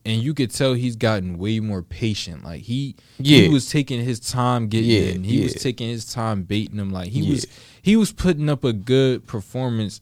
and 0.05 0.23
you 0.23 0.33
could 0.35 0.51
tell 0.53 0.75
he's 0.75 0.95
gotten 0.95 1.39
way 1.39 1.59
more 1.61 1.83
patient. 1.83 2.45
Like 2.45 2.63
he, 2.63 2.95
he 3.21 3.49
was 3.49 3.69
taking 3.69 4.05
his 4.05 4.21
time 4.21 4.69
getting 4.69 4.91
Yeah, 4.91 4.99
in. 5.15 5.25
He 5.25 5.43
was 5.43 5.55
taking 5.55 5.89
his 5.89 6.05
time 6.13 6.43
baiting 6.45 6.79
him. 6.79 6.91
Like 6.91 7.09
he 7.09 7.21
Yeah. 7.21 7.31
was, 7.33 7.47
he 7.83 7.97
was 7.97 8.13
putting 8.13 8.49
up 8.49 8.65
a 8.65 8.73
good 8.73 9.27
performance 9.27 10.01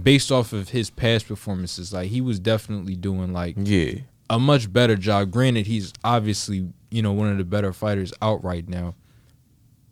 based 0.00 0.30
off 0.30 0.52
of 0.52 0.70
his 0.70 0.90
past 0.90 1.26
performances. 1.28 1.92
Like 1.92 2.08
he 2.10 2.20
was 2.20 2.38
definitely 2.38 2.94
doing 2.96 3.32
like 3.32 3.56
Yeah, 3.58 3.92
a 4.30 4.38
much 4.38 4.72
better 4.72 4.96
job. 4.96 5.30
Granted, 5.30 5.66
he's 5.66 5.92
obviously 6.04 6.68
you 6.90 7.02
know 7.02 7.12
one 7.12 7.28
of 7.30 7.38
the 7.38 7.44
better 7.44 7.72
fighters 7.72 8.12
out 8.22 8.42
right 8.44 8.68
now. 8.68 8.94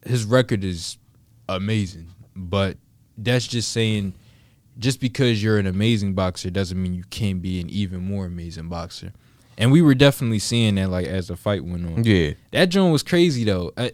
His 0.05 0.25
record 0.25 0.63
is 0.65 0.99
amazing, 1.49 2.09
but 2.35 2.77
that's 3.19 3.47
just 3.47 3.73
saying 3.73 4.13
just 4.79 5.01
because 5.01 5.43
you're 5.43 5.59
an 5.59 5.67
amazing 5.67 6.13
boxer 6.15 6.51
doesn't 6.51 6.81
mean 6.81 6.95
you 6.95 7.05
can't 7.11 7.41
be 7.41 7.61
an 7.61 7.71
even 7.71 8.01
more 8.05 8.27
amazing 8.27 8.69
boxer. 8.69 9.13
And 9.59 9.73
we 9.73 9.81
were 9.81 9.95
definitely 9.95 10.39
seeing 10.39 10.75
that 10.75 10.91
like 10.91 11.07
as 11.07 11.29
the 11.29 11.37
fight 11.37 11.65
went 11.65 11.87
on. 11.87 12.05
yeah, 12.05 12.33
That 12.51 12.67
joint 12.67 12.93
was 12.93 13.03
crazy 13.03 13.43
though. 13.45 13.73
I, 13.77 13.93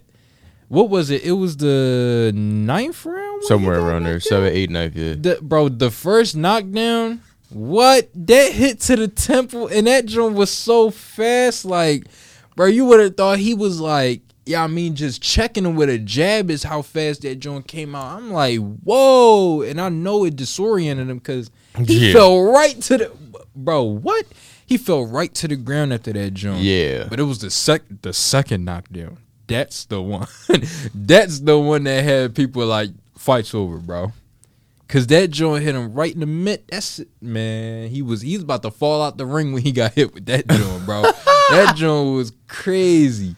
what 0.68 0.90
was 0.90 1.10
it? 1.10 1.22
It 1.22 1.32
was 1.32 1.56
the 1.58 2.32
ninth 2.34 3.06
round. 3.06 3.21
When 3.50 3.58
he 3.60 3.64
somewhere 3.64 3.80
around 3.80 4.04
there, 4.04 4.14
knocked 4.14 4.26
out? 4.26 4.28
seven, 4.28 4.52
eight, 4.52 4.70
nine, 4.70 4.92
yeah. 4.94 5.14
The, 5.18 5.38
bro, 5.42 5.68
the 5.68 5.90
first 5.90 6.36
knockdown, 6.36 7.20
what 7.50 8.08
that 8.14 8.52
hit 8.52 8.80
to 8.80 8.96
the 8.96 9.08
temple, 9.08 9.68
and 9.68 9.86
that 9.86 10.06
joint 10.06 10.34
was 10.34 10.50
so 10.50 10.90
fast. 10.90 11.64
Like, 11.64 12.04
bro, 12.56 12.66
you 12.66 12.84
would 12.86 13.00
have 13.00 13.16
thought 13.16 13.38
he 13.38 13.54
was 13.54 13.80
like, 13.80 14.22
yeah, 14.44 14.64
I 14.64 14.66
mean, 14.66 14.96
just 14.96 15.22
checking 15.22 15.64
him 15.64 15.76
with 15.76 15.88
a 15.88 15.98
jab 15.98 16.50
is 16.50 16.64
how 16.64 16.82
fast 16.82 17.22
that 17.22 17.36
joint 17.36 17.68
came 17.68 17.94
out. 17.94 18.16
I'm 18.16 18.32
like, 18.32 18.58
whoa, 18.58 19.62
and 19.62 19.80
I 19.80 19.88
know 19.88 20.24
it 20.24 20.34
disoriented 20.36 21.08
him 21.08 21.18
because 21.18 21.50
he 21.86 22.08
Yeah. 22.08 22.12
fell 22.14 22.42
right 22.42 22.80
to 22.82 22.98
the, 22.98 23.12
bro. 23.54 23.82
What? 23.82 24.26
He 24.66 24.78
fell 24.78 25.04
right 25.06 25.32
to 25.34 25.46
the 25.48 25.56
ground 25.56 25.92
after 25.92 26.12
that 26.14 26.32
joint. 26.34 26.60
Yeah. 26.62 27.06
but 27.08 27.20
it 27.20 27.24
was 27.24 27.38
the 27.40 27.50
sec, 27.50 27.82
the 28.02 28.12
second 28.12 28.64
knockdown. 28.64 29.18
That's 29.46 29.84
the 29.84 30.00
one. 30.00 30.26
That's 30.94 31.40
the 31.40 31.58
one 31.58 31.84
that 31.84 32.02
had 32.04 32.34
people 32.34 32.64
like 32.66 32.90
fights 33.22 33.54
over, 33.54 33.78
bro. 33.78 34.12
Cause 34.88 35.06
that 35.06 35.30
joint 35.30 35.64
hit 35.64 35.74
him 35.74 35.94
right 35.94 36.12
in 36.12 36.20
the 36.20 36.26
mid. 36.26 36.64
That's 36.68 36.98
it, 36.98 37.08
man. 37.22 37.88
He 37.88 38.02
was 38.02 38.20
he's 38.20 38.42
about 38.42 38.62
to 38.62 38.70
fall 38.70 39.00
out 39.00 39.16
the 39.16 39.24
ring 39.24 39.52
when 39.54 39.62
he 39.62 39.72
got 39.72 39.92
hit 39.92 40.12
with 40.12 40.26
that 40.26 40.46
joint, 40.46 40.84
bro. 40.84 41.02
that 41.50 41.74
joint 41.76 42.14
was 42.14 42.32
crazy. 42.46 43.34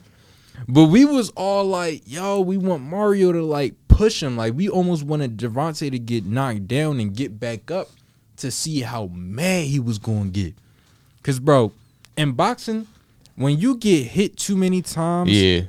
But 0.67 0.87
we 0.87 1.05
was 1.05 1.31
all 1.31 1.65
like, 1.65 2.03
yo, 2.07 2.41
we 2.41 2.57
want 2.57 2.83
Mario 2.83 3.31
to 3.31 3.43
like 3.45 3.75
push 3.87 4.21
him. 4.21 4.37
Like 4.37 4.55
we 4.55 4.69
almost 4.69 5.05
wanted 5.05 5.37
Gervonta 5.37 5.91
to 5.93 5.99
get 5.99 6.25
knocked 6.25 6.67
down 6.67 6.99
and 6.99 7.15
get 7.15 7.39
back 7.39 7.71
up 7.71 7.89
to 8.39 8.51
see 8.51 8.81
how 8.81 9.07
mad 9.13 9.67
he 9.67 9.79
was 9.79 9.99
gonna 10.01 10.31
get. 10.31 10.55
Cause 11.23 11.39
bro, 11.39 11.71
in 12.17 12.33
boxing, 12.33 12.89
when 13.37 13.59
you 13.61 13.77
get 13.77 14.07
hit 14.07 14.37
too 14.37 14.57
many 14.57 14.83
times, 14.83 15.31
Yeah, 15.31 15.63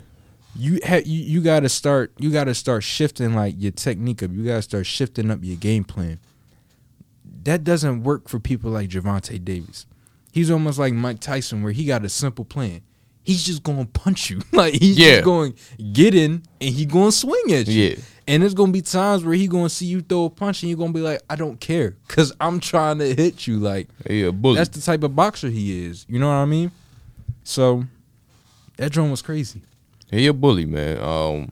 you 0.57 0.79
ha- 0.85 1.01
you, 1.05 1.21
you 1.23 1.41
gotta 1.41 1.69
start 1.69 2.11
you 2.17 2.31
gotta 2.31 2.53
start 2.53 2.83
shifting 2.83 3.33
like 3.35 3.55
your 3.57 3.71
technique 3.71 4.23
up. 4.23 4.31
You 4.31 4.43
gotta 4.45 4.61
start 4.61 4.85
shifting 4.85 5.29
up 5.31 5.39
your 5.41 5.57
game 5.57 5.83
plan. 5.83 6.19
That 7.43 7.63
doesn't 7.63 8.03
work 8.03 8.27
for 8.29 8.39
people 8.39 8.71
like 8.71 8.89
Gervonta 8.89 9.43
Davis. 9.43 9.85
He's 10.31 10.49
almost 10.51 10.79
like 10.79 10.93
Mike 10.93 11.19
Tyson, 11.19 11.63
where 11.63 11.71
he 11.71 11.85
got 11.85 12.03
a 12.03 12.09
simple 12.09 12.43
plan. 12.45 12.81
He's 13.23 13.43
just 13.43 13.63
gonna 13.63 13.85
punch 13.85 14.29
you, 14.29 14.41
like 14.51 14.73
he's 14.75 14.97
Yeah. 14.97 15.11
just 15.15 15.25
going 15.25 15.55
get 15.93 16.13
in 16.15 16.43
and 16.61 16.73
he 16.73 16.85
gonna 16.85 17.11
swing 17.11 17.51
at 17.53 17.67
you. 17.67 17.83
Yeah. 17.89 17.95
And 18.27 18.41
there's 18.41 18.53
gonna 18.55 18.71
be 18.71 18.81
times 18.81 19.23
where 19.23 19.35
he 19.35 19.47
gonna 19.47 19.69
see 19.69 19.85
you 19.85 20.01
throw 20.01 20.25
a 20.25 20.29
punch 20.29 20.63
and 20.63 20.69
you're 20.69 20.77
gonna 20.77 20.93
be 20.93 21.01
like, 21.01 21.21
I 21.29 21.35
don't 21.35 21.59
care, 21.59 21.95
cause 22.07 22.33
I'm 22.39 22.59
trying 22.59 22.97
to 22.99 23.13
hit 23.13 23.45
you. 23.47 23.57
Like 23.59 23.87
yeah, 24.09 24.31
bully. 24.31 24.55
that's 24.57 24.69
the 24.69 24.81
type 24.81 25.03
of 25.03 25.15
boxer 25.15 25.49
he 25.49 25.85
is. 25.85 26.05
You 26.09 26.19
know 26.19 26.27
what 26.27 26.33
I 26.35 26.45
mean? 26.45 26.71
So 27.43 27.85
that 28.77 28.91
drone 28.91 29.11
was 29.11 29.21
crazy. 29.21 29.61
He 30.15 30.27
a 30.27 30.33
bully, 30.33 30.65
man. 30.65 30.97
Um, 31.01 31.51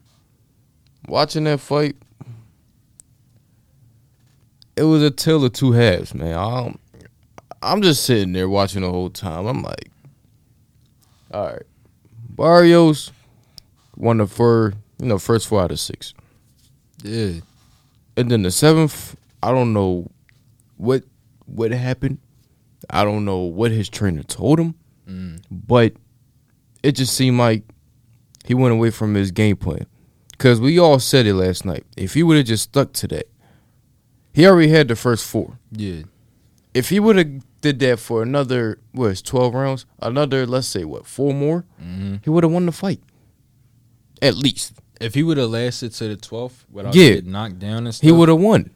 watching 1.08 1.44
that 1.46 1.60
fight, 1.60 1.96
it 4.76 4.84
was 4.84 5.04
a 5.04 5.12
tale 5.12 5.44
of 5.46 5.54
two 5.54 5.72
halves, 5.74 6.14
man. 6.14 6.36
Um, 6.36 6.80
I'm 7.62 7.82
just 7.82 8.04
sitting 8.04 8.34
there 8.34 8.50
watching 8.50 8.82
the 8.82 8.90
whole 8.90 9.10
time. 9.10 9.46
I'm 9.46 9.62
like, 9.62 9.90
all 11.32 11.48
right, 11.48 11.62
Barrios 12.30 13.12
won 13.96 14.18
the 14.18 14.28
first, 14.28 14.78
you 15.00 15.08
know, 15.08 15.20
first 15.20 15.48
four 15.48 15.62
out 15.62 15.72
of 15.72 15.80
six, 15.80 16.14
Yeah. 17.04 17.34
and 18.18 18.30
then 18.32 18.44
the 18.44 18.52
seventh, 18.52 19.16
I 19.42 19.52
don't 19.52 19.74
know 19.74 20.10
what 20.78 21.04
what 21.46 21.72
happened. 21.72 22.20
I 22.90 23.04
don't 23.04 23.26
know 23.26 23.40
what 23.40 23.72
his 23.72 23.90
trainer 23.90 24.24
told 24.24 24.60
him, 24.60 24.76
Mm. 25.08 25.42
but 25.52 25.94
it 26.82 26.94
just 26.94 27.14
seemed 27.16 27.38
like 27.38 27.64
he 28.46 28.54
went 28.54 28.74
away 28.74 28.90
from 28.92 29.14
his 29.16 29.32
game 29.32 29.58
plan. 29.58 29.86
Cause 30.38 30.60
we 30.60 30.78
all 30.80 31.00
said 31.00 31.26
it 31.26 31.36
last 31.36 31.64
night. 31.66 31.86
If 31.96 32.16
he 32.16 32.24
would 32.24 32.38
have 32.38 32.46
just 32.46 32.64
stuck 32.64 32.92
to 32.94 33.08
that, 33.10 33.28
he 34.34 34.46
already 34.46 34.70
had 34.70 34.88
the 34.88 34.96
first 34.96 35.26
four. 35.26 35.58
Yeah. 35.72 36.02
If 36.74 36.90
he 36.90 37.00
would 37.00 37.16
have 37.18 37.62
did 37.62 37.80
that 37.80 38.00
for 38.00 38.24
another 38.24 38.80
what 38.92 39.12
is 39.12 39.22
twelve 39.22 39.54
rounds, 39.54 39.86
another 40.02 40.46
let's 40.46 40.68
say 40.68 40.84
what 40.84 41.06
four 41.06 41.34
more, 41.34 41.66
Mm-hmm. 41.82 42.16
he 42.24 42.30
would 42.30 42.44
have 42.44 42.52
won 42.52 42.66
the 42.66 42.72
fight. 42.72 43.00
At 44.22 44.36
least 44.36 44.74
If 45.00 45.14
he 45.16 45.24
would 45.24 45.38
have 45.38 45.50
lasted 45.50 45.92
to 45.96 46.08
the 46.10 46.16
12th 46.16 46.66
without 46.72 46.96
Yeah. 46.96 47.10
getting 47.16 47.32
knocked 47.32 47.60
down 47.60 47.86
and 47.86 47.94
stuff, 47.96 48.06
he 48.06 48.12
would 48.12 48.30
have 48.30 48.40
won. 48.40 48.70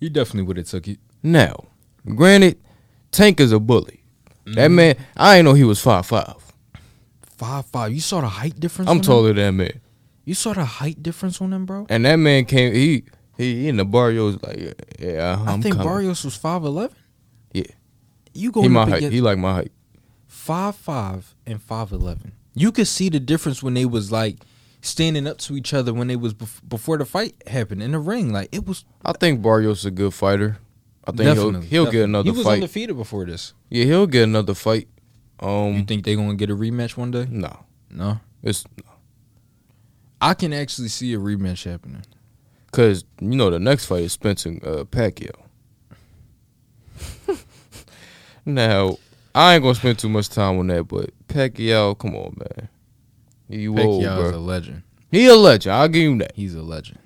he 0.00 0.08
definitely 0.08 0.42
would 0.44 0.56
have 0.56 0.66
took 0.66 0.88
it. 0.88 0.98
Now, 1.22 1.66
granted, 2.14 2.58
Tank 3.12 3.40
is 3.40 3.52
a 3.52 3.60
bully. 3.60 4.02
That 4.46 4.70
Mhm. 4.70 4.74
man, 4.74 4.94
I 5.16 5.36
ain't 5.36 5.44
know 5.44 5.52
he 5.54 5.64
was 5.64 5.80
five 5.80 6.06
five. 6.06 6.34
Five 7.40 7.64
five. 7.66 7.92
You 7.92 8.00
saw 8.00 8.20
the 8.20 8.28
height 8.28 8.60
difference. 8.60 8.90
I'm 8.90 9.00
taller 9.00 9.32
than 9.32 9.36
that 9.36 9.52
man. 9.52 9.80
You 10.26 10.34
saw 10.34 10.52
the 10.52 10.64
height 10.66 11.02
difference 11.02 11.40
on 11.40 11.52
him, 11.54 11.64
bro. 11.64 11.86
And 11.88 12.04
that 12.04 12.16
man 12.16 12.44
came. 12.44 12.74
He 12.74 13.04
he, 13.38 13.62
he 13.62 13.68
in 13.68 13.78
the 13.78 13.84
barrios 13.86 14.36
like 14.42 14.58
yeah. 14.58 14.72
yeah 14.98 15.42
i 15.46 15.50
I'm 15.52 15.62
think 15.62 15.76
coming. 15.76 15.88
Barrios 15.90 16.22
was 16.22 16.36
five 16.36 16.64
eleven. 16.64 16.94
Yeah. 17.54 17.64
You 18.34 18.48
He 18.48 18.52
going 18.52 18.72
my 18.72 18.88
height. 18.88 19.10
He 19.10 19.22
like 19.22 19.38
my 19.38 19.54
height. 19.54 19.72
five 20.26 20.76
five 20.76 21.34
and 21.46 21.62
five 21.62 21.92
eleven. 21.92 22.32
You 22.54 22.72
could 22.72 22.86
see 22.88 23.08
the 23.08 23.20
difference 23.20 23.62
when 23.62 23.72
they 23.72 23.86
was 23.86 24.12
like 24.12 24.36
standing 24.82 25.26
up 25.26 25.38
to 25.38 25.56
each 25.56 25.72
other 25.72 25.94
when 25.94 26.08
they 26.08 26.16
was 26.16 26.34
bef- 26.34 26.60
before 26.68 26.98
the 26.98 27.06
fight 27.06 27.34
happened 27.46 27.82
in 27.82 27.92
the 27.92 27.98
ring. 27.98 28.32
Like 28.32 28.50
it 28.52 28.66
was 28.66 28.84
I 29.04 29.12
think 29.12 29.40
Barrios 29.40 29.86
a 29.86 29.90
good 29.90 30.12
fighter. 30.12 30.58
I 31.06 31.12
think 31.12 31.22
definitely 31.22 31.52
he'll 31.52 31.60
he'll 31.62 31.84
definitely. 31.86 31.98
get 31.98 32.04
another 32.04 32.30
He 32.30 32.36
was 32.36 32.46
fight. 32.46 32.54
undefeated 32.54 32.96
before 32.96 33.24
this. 33.24 33.54
yeah, 33.70 33.84
he'll 33.86 34.06
get 34.06 34.24
another 34.24 34.52
fight. 34.54 34.88
You 35.42 35.48
Um, 35.48 35.86
think 35.86 36.04
they're 36.04 36.16
gonna 36.16 36.34
get 36.34 36.50
a 36.50 36.56
rematch 36.56 36.96
one 36.96 37.10
day? 37.10 37.26
no, 37.30 37.64
No. 37.90 38.20
it's 38.42 38.64
no. 38.76 38.90
I 40.20 40.34
can 40.34 40.52
actually 40.52 40.88
see 40.88 41.14
a 41.14 41.18
rematch 41.18 41.64
happening. 41.64 42.02
because 42.66 43.04
you 43.20 43.36
know 43.36 43.50
the 43.50 43.58
next 43.58 43.86
fight 43.86 44.02
is 44.04 44.12
Spencer 44.12 44.50
uh, 44.62 44.84
Pacquiao. 44.84 45.30
now 48.44 48.98
I 49.34 49.54
ain't 49.54 49.62
gonna 49.62 49.74
spend 49.74 49.98
too 49.98 50.08
much 50.08 50.28
time 50.28 50.58
on 50.58 50.66
that, 50.68 50.84
but 50.88 51.10
Pacquiao, 51.28 51.98
come 51.98 52.14
on, 52.16 52.36
man, 52.38 52.68
you 53.48 53.78
old, 53.78 54.02
Pacquiao 54.02 54.24
is 54.28 54.36
a 54.36 54.38
legend. 54.40 54.82
He 55.10 55.26
a 55.26 55.34
legend. 55.34 55.74
I'll 55.74 55.88
give 55.88 56.10
him 56.12 56.18
that. 56.18 56.32
He's 56.36 56.54
a 56.54 56.62
legend. 56.62 56.98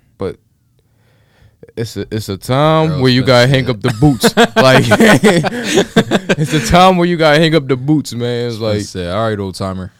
It's 1.75 1.97
a 1.97 2.07
it's 2.09 2.29
a 2.29 2.37
time 2.37 2.87
Girls 2.87 3.01
where 3.01 3.11
you 3.11 3.23
gotta 3.23 3.47
hang 3.47 3.69
up 3.69 3.81
the 3.81 3.93
boots. 3.99 4.35
like 4.37 4.85
it's 6.37 6.53
a 6.53 6.65
time 6.65 6.97
where 6.97 7.07
you 7.07 7.17
gotta 7.17 7.39
hang 7.39 7.53
up 7.55 7.67
the 7.67 7.75
boots, 7.75 8.13
man. 8.13 8.47
It's 8.47 8.59
Like, 8.59 8.77
like 8.77 8.85
said, 8.85 9.13
all 9.13 9.27
right, 9.29 9.37
old 9.37 9.55
timer, 9.55 9.91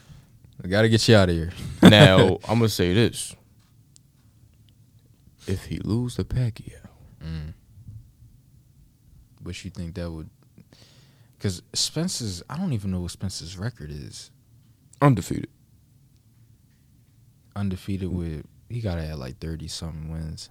I 0.62 0.68
gotta 0.68 0.88
get 0.88 1.06
you 1.08 1.16
out 1.16 1.28
of 1.28 1.34
here. 1.34 1.52
now 1.82 2.38
I'm 2.48 2.58
gonna 2.58 2.68
say 2.68 2.94
this: 2.94 3.36
if 5.46 5.66
he 5.66 5.78
lose 5.78 6.16
the 6.16 6.24
Pacquiao, 6.24 6.88
mm. 7.22 7.52
But 9.40 9.64
you 9.64 9.70
think 9.70 9.94
that 9.96 10.10
would? 10.10 10.30
Because 11.36 11.62
Spencer's, 11.74 12.42
I 12.48 12.56
don't 12.56 12.72
even 12.72 12.90
know 12.90 13.00
what 13.00 13.10
Spencer's 13.10 13.58
record 13.58 13.90
is. 13.90 14.30
undefeated. 15.02 15.50
Undefeated 17.54 18.10
with, 18.10 18.46
he 18.68 18.80
gotta 18.80 19.02
have 19.02 19.18
like 19.18 19.38
thirty 19.38 19.68
something 19.68 20.10
wins. 20.10 20.48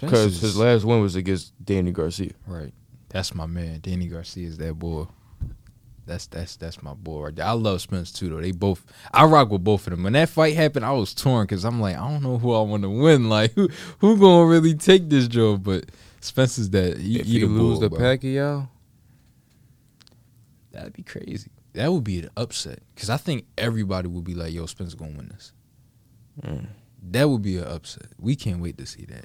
Because 0.00 0.40
his 0.40 0.56
last 0.56 0.84
win 0.84 1.00
was 1.00 1.14
against 1.14 1.52
Danny 1.64 1.92
Garcia. 1.92 2.32
right. 2.46 2.72
That's 3.08 3.34
my 3.34 3.46
man. 3.46 3.80
Danny 3.80 4.08
Garcia 4.08 4.46
is 4.48 4.58
that 4.58 4.74
boy. 4.74 5.06
That's 6.06 6.26
that's 6.26 6.56
that's 6.56 6.82
my 6.82 6.94
boy 6.94 7.24
right 7.24 7.36
there. 7.36 7.46
I 7.46 7.52
love 7.52 7.80
Spence 7.80 8.12
too 8.12 8.28
though. 8.28 8.40
They 8.40 8.52
both 8.52 8.84
I 9.12 9.24
rock 9.24 9.50
with 9.50 9.64
both 9.64 9.86
of 9.86 9.92
them. 9.92 10.04
When 10.04 10.12
that 10.12 10.28
fight 10.28 10.54
happened, 10.54 10.84
I 10.84 10.92
was 10.92 11.14
torn 11.14 11.46
because 11.46 11.64
I'm 11.64 11.80
like, 11.80 11.96
I 11.96 12.08
don't 12.08 12.22
know 12.22 12.38
who 12.38 12.52
I 12.52 12.60
want 12.60 12.82
to 12.82 12.90
win. 12.90 13.28
Like 13.36 13.52
who 13.54 13.68
who 13.98 14.18
gonna 14.18 14.46
really 14.46 14.74
take 14.74 15.08
this 15.08 15.26
job? 15.28 15.64
But 15.64 15.86
Spence 16.20 16.58
is 16.58 16.70
that 16.70 16.98
he, 16.98 17.20
if 17.20 17.26
he 17.26 17.38
you 17.38 17.40
the 17.40 17.46
lose 17.52 17.78
bull, 17.78 17.80
the 17.80 17.90
bro. 17.90 17.98
Pacquiao, 17.98 18.68
That'd 20.72 20.92
be 20.92 21.02
crazy. 21.02 21.50
That 21.72 21.92
would 21.92 22.04
be 22.04 22.20
an 22.20 22.30
upset 22.36 22.80
because 22.94 23.10
I 23.10 23.16
think 23.16 23.46
everybody 23.56 24.08
would 24.08 24.24
be 24.24 24.34
like, 24.34 24.52
"Yo, 24.52 24.66
Spence 24.66 24.94
gonna 24.94 25.16
win 25.16 25.28
this." 25.28 25.52
Mm. 26.42 26.66
That 27.10 27.28
would 27.28 27.42
be 27.42 27.58
an 27.58 27.64
upset. 27.64 28.08
We 28.18 28.36
can't 28.36 28.60
wait 28.60 28.78
to 28.78 28.86
see 28.86 29.06
that. 29.06 29.24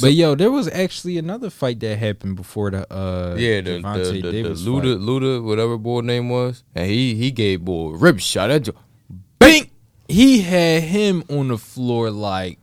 So- 0.00 0.06
but 0.06 0.14
yo, 0.14 0.34
there 0.34 0.50
was 0.50 0.68
actually 0.68 1.18
another 1.18 1.50
fight 1.50 1.80
that 1.80 1.96
happened 1.98 2.36
before 2.36 2.70
the 2.70 2.90
uh 2.92 3.36
yeah, 3.38 3.60
the 3.60 3.80
Gervonta 3.80 4.04
the, 4.04 4.12
the, 4.12 4.20
the 4.22 4.32
Davis 4.32 4.62
Luda 4.62 4.94
fight. 4.96 5.06
Luda 5.06 5.42
whatever 5.44 5.76
boy 5.78 6.00
name 6.00 6.28
was, 6.28 6.64
and 6.74 6.90
he 6.90 7.14
he 7.14 7.30
gave 7.30 7.64
boy 7.64 7.94
a 7.94 7.96
rib 7.96 8.20
shot. 8.20 8.48
That 8.48 8.60
jo- 8.64 8.74
Bing! 9.38 9.70
He 10.08 10.40
had 10.42 10.82
him 10.82 11.22
on 11.30 11.48
the 11.48 11.58
floor 11.58 12.10
like, 12.10 12.58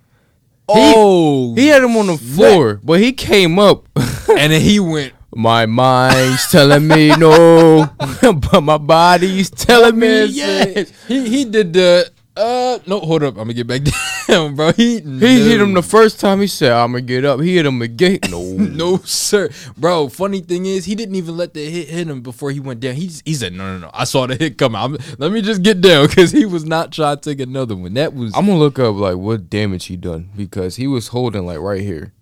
oh, 0.68 1.56
he 1.56 1.68
had 1.68 1.84
him 1.84 1.96
on 1.98 2.08
the 2.08 2.18
floor, 2.18 2.80
but 2.84 3.00
he 3.00 3.14
came 3.14 3.58
up. 3.60 3.88
and 3.96 4.52
then 4.52 4.62
he 4.62 4.80
went. 4.80 5.14
my 5.36 5.66
mind's 5.66 6.50
telling 6.52 6.88
me 6.88 7.16
no, 7.16 7.90
but 8.52 8.62
my 8.62 8.78
body's 8.78 9.50
telling 9.50 9.98
me 10.00 10.26
yes. 10.26 10.92
He 11.08 11.30
he 11.30 11.46
did 11.46 11.74
the 11.74 12.12
uh 12.38 12.80
no 12.86 13.00
hold 13.00 13.24
up. 13.24 13.34
I'm 13.34 13.44
gonna 13.50 13.54
get 13.54 13.68
back 13.68 13.82
down 14.28 14.56
bro. 14.56 14.72
He 14.74 15.00
He 15.00 15.50
hit 15.50 15.60
him 15.60 15.74
the 15.74 15.82
first 15.82 16.20
time. 16.20 16.40
He 16.42 16.48
said, 16.48 16.72
"I'm 16.72 16.92
gonna 16.92 17.02
get 17.02 17.26
up." 17.26 17.40
He 17.42 17.56
hit 17.56 17.66
him 17.66 17.82
again. 17.82 18.20
No, 18.30 18.44
no 18.54 18.98
sir. 18.98 19.50
Bro 19.78 20.10
funny 20.10 20.42
thing 20.42 20.66
is 20.66 20.86
he 20.86 20.96
didn't 20.96 21.16
even 21.16 21.36
let 21.38 21.54
the 21.54 21.70
hit 21.70 21.88
hit 21.90 22.08
him 22.08 22.22
before 22.22 22.52
he 22.52 22.60
went 22.60 22.80
down. 22.80 22.96
He 22.96 23.08
just, 23.08 23.26
he 23.28 23.34
said 23.34 23.54
no 23.54 23.74
no 23.74 23.80
no. 23.80 23.92
I 23.94 24.04
saw 24.04 24.28
the 24.28 24.36
hit 24.36 24.58
come 24.58 24.76
out 24.76 24.92
I'm- 24.92 24.98
let 25.18 25.32
me 25.32 25.42
just 25.42 25.64
get 25.64 25.82
down. 25.82 26.08
Because 26.08 26.32
he 26.32 26.46
was 26.46 26.64
not 26.66 26.92
trying 26.92 27.18
to 27.18 27.22
take 27.30 27.40
another 27.40 27.76
one. 27.76 27.94
That 27.96 28.14
was 28.14 28.36
I'm 28.36 28.46
gonna 28.46 28.60
look 28.60 28.78
up 28.80 28.96
like 28.96 29.16
what 29.18 29.50
damage 29.50 29.86
he 29.86 29.98
done 29.98 30.30
because 30.36 30.76
he 30.76 30.88
was 30.88 31.08
holding 31.10 31.46
like 31.46 31.60
right 31.60 31.82
here, 31.82 32.14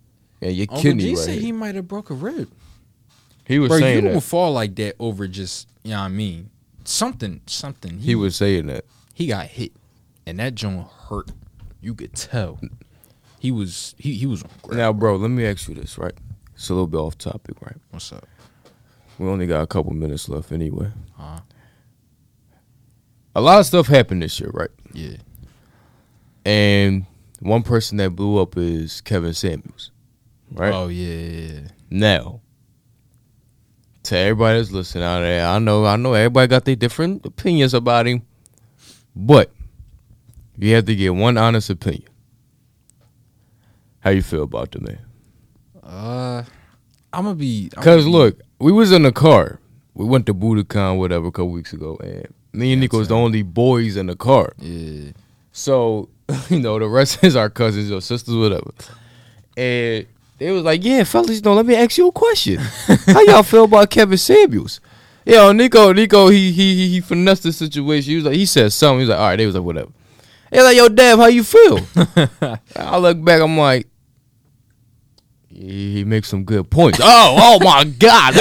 and 0.41 0.53
your 0.53 0.67
Uncle 0.69 0.81
kidney 0.81 1.03
G 1.03 1.09
right 1.15 1.17
said 1.17 1.31
here. 1.33 1.39
he 1.41 1.45
He, 1.47 1.51
might 1.51 1.75
have 1.75 1.87
broke 1.87 2.09
a 2.09 2.13
rib. 2.13 2.49
He 3.45 3.59
was 3.59 3.67
bro 3.69 3.77
you 3.77 3.83
saying 3.83 4.03
don't 4.05 4.13
that. 4.13 4.21
fall 4.21 4.51
like 4.53 4.75
that 4.75 4.95
over 4.99 5.27
just 5.27 5.67
you 5.83 5.91
know 5.91 5.97
what 5.99 6.05
I 6.05 6.09
mean? 6.09 6.49
Something 6.83 7.41
something. 7.47 7.99
He 7.99 8.15
was 8.15 8.35
saying 8.35 8.67
that. 8.67 8.85
he 9.13 9.27
got 9.27 9.47
hit, 9.47 9.71
and 10.25 10.39
that 10.39 10.55
joint 10.55 10.87
hurt. 11.09 11.31
You 11.81 11.93
could 11.93 12.13
tell. 12.13 12.59
He 13.39 13.51
was 13.51 13.93
he 13.97 14.13
he 14.15 14.25
was. 14.25 14.43
Now, 14.71 14.91
bro, 14.93 15.15
let 15.17 15.29
me 15.29 15.45
ask 15.45 15.67
you 15.67 15.75
this, 15.75 15.97
right? 15.97 16.13
It's 16.55 16.69
a 16.69 16.73
little 16.73 16.87
bit 16.87 16.97
off 16.97 17.17
topic, 17.17 17.61
right? 17.61 17.75
What's 17.91 18.11
up? 18.13 18.27
We 19.19 19.27
only 19.27 19.45
got 19.47 19.61
a 19.61 19.67
couple 19.67 19.93
minutes 19.93 20.27
left 20.29 20.51
anyway. 20.51 20.91
Uh, 21.19 21.39
A 23.35 23.41
lot 23.41 23.59
of 23.59 23.65
stuff 23.65 23.87
happened 23.87 24.21
this 24.23 24.39
year, 24.39 24.49
right? 24.53 24.69
yeah. 24.93 25.17
And 26.45 27.05
one 27.39 27.63
person 27.63 27.97
that 27.97 28.11
blew 28.11 28.39
up 28.41 28.55
is 28.57 29.01
Kevin 29.01 29.33
Samuels, 29.33 29.91
right? 30.51 30.73
Oh 30.73 30.87
yeah. 30.87 31.61
Now, 31.89 32.41
to 34.03 34.15
everybody 34.17 34.59
that's 34.59 34.71
listening 34.71 35.03
out 35.03 35.21
there, 35.21 35.45
I 35.45 35.57
know, 35.59 35.85
I 35.85 35.95
know, 35.95 36.13
everybody 36.13 36.47
got 36.47 36.65
their 36.65 36.75
different 36.75 37.25
opinions 37.25 37.73
about 37.73 38.05
him, 38.07 38.21
but 39.15 39.51
you 40.57 40.75
have 40.75 40.85
to 40.85 40.95
get 40.95 41.13
one 41.15 41.37
honest 41.37 41.69
opinion. 41.69 42.09
How 43.99 44.11
you 44.11 44.21
feel 44.21 44.43
about 44.43 44.71
the 44.71 44.81
man? 44.81 44.99
Uh, 45.83 46.43
I'm 47.13 47.23
gonna 47.23 47.35
be. 47.35 47.69
I'm 47.75 47.83
Cause 47.83 48.03
gonna 48.03 48.05
be- 48.05 48.11
look, 48.11 48.41
we 48.59 48.71
was 48.71 48.91
in 48.91 49.03
the 49.03 49.11
car. 49.11 49.59
We 49.93 50.05
went 50.05 50.25
to 50.27 50.33
Budokan, 50.33 50.97
whatever, 50.97 51.27
a 51.27 51.31
couple 51.31 51.49
weeks 51.51 51.73
ago, 51.73 51.97
and 52.03 52.27
me 52.53 52.73
and 52.73 52.81
Nico 52.81 52.97
was 52.97 53.07
the 53.07 53.15
only 53.15 53.43
boys 53.43 53.95
in 53.97 54.07
the 54.07 54.15
car. 54.15 54.53
Yeah. 54.59 55.11
So, 55.51 56.09
you 56.49 56.59
know, 56.59 56.77
the 56.79 56.87
rest 56.87 57.19
is 57.23 57.35
our 57.35 57.49
cousins 57.49 57.91
or 57.91 58.01
sisters, 58.01 58.35
whatever. 58.35 58.71
And 59.57 60.05
they 60.37 60.51
was 60.51 60.63
like, 60.63 60.83
Yeah, 60.83 61.03
fellas, 61.05 61.37
you 61.37 61.41
know, 61.41 61.53
let 61.53 61.65
me 61.65 61.75
ask 61.75 61.97
you 61.97 62.09
a 62.09 62.11
question. 62.11 62.57
How 63.05 63.21
y'all 63.21 63.43
feel 63.43 63.63
about 63.63 63.89
Kevin 63.89 64.17
Samuels? 64.17 64.81
Yo, 65.25 65.51
Nico, 65.53 65.91
Nico, 65.93 66.27
he 66.27 66.51
he 66.51 66.75
he, 66.75 66.89
he 66.89 67.01
finessed 67.01 67.43
the 67.43 67.53
situation. 67.53 68.09
He 68.11 68.15
was 68.17 68.25
like, 68.25 68.35
he 68.35 68.45
said 68.45 68.71
something. 68.73 68.99
He 68.99 69.03
was 69.03 69.09
like, 69.09 69.19
all 69.19 69.27
right, 69.29 69.35
they 69.37 69.45
was 69.47 69.55
like, 69.55 69.63
whatever. 69.63 69.89
They 70.55 70.63
like, 70.63 70.77
yo, 70.77 70.87
Dad, 70.89 71.17
how 71.19 71.25
you 71.27 71.43
feel? 71.43 71.79
I 72.75 72.97
look 72.97 73.23
back, 73.23 73.41
I'm 73.41 73.57
like, 73.57 73.87
he 75.49 76.03
makes 76.05 76.29
some 76.29 76.43
good 76.45 76.69
points. 76.69 76.99
oh, 77.01 77.59
oh 77.61 77.63
my 77.63 77.83
God. 77.83 78.35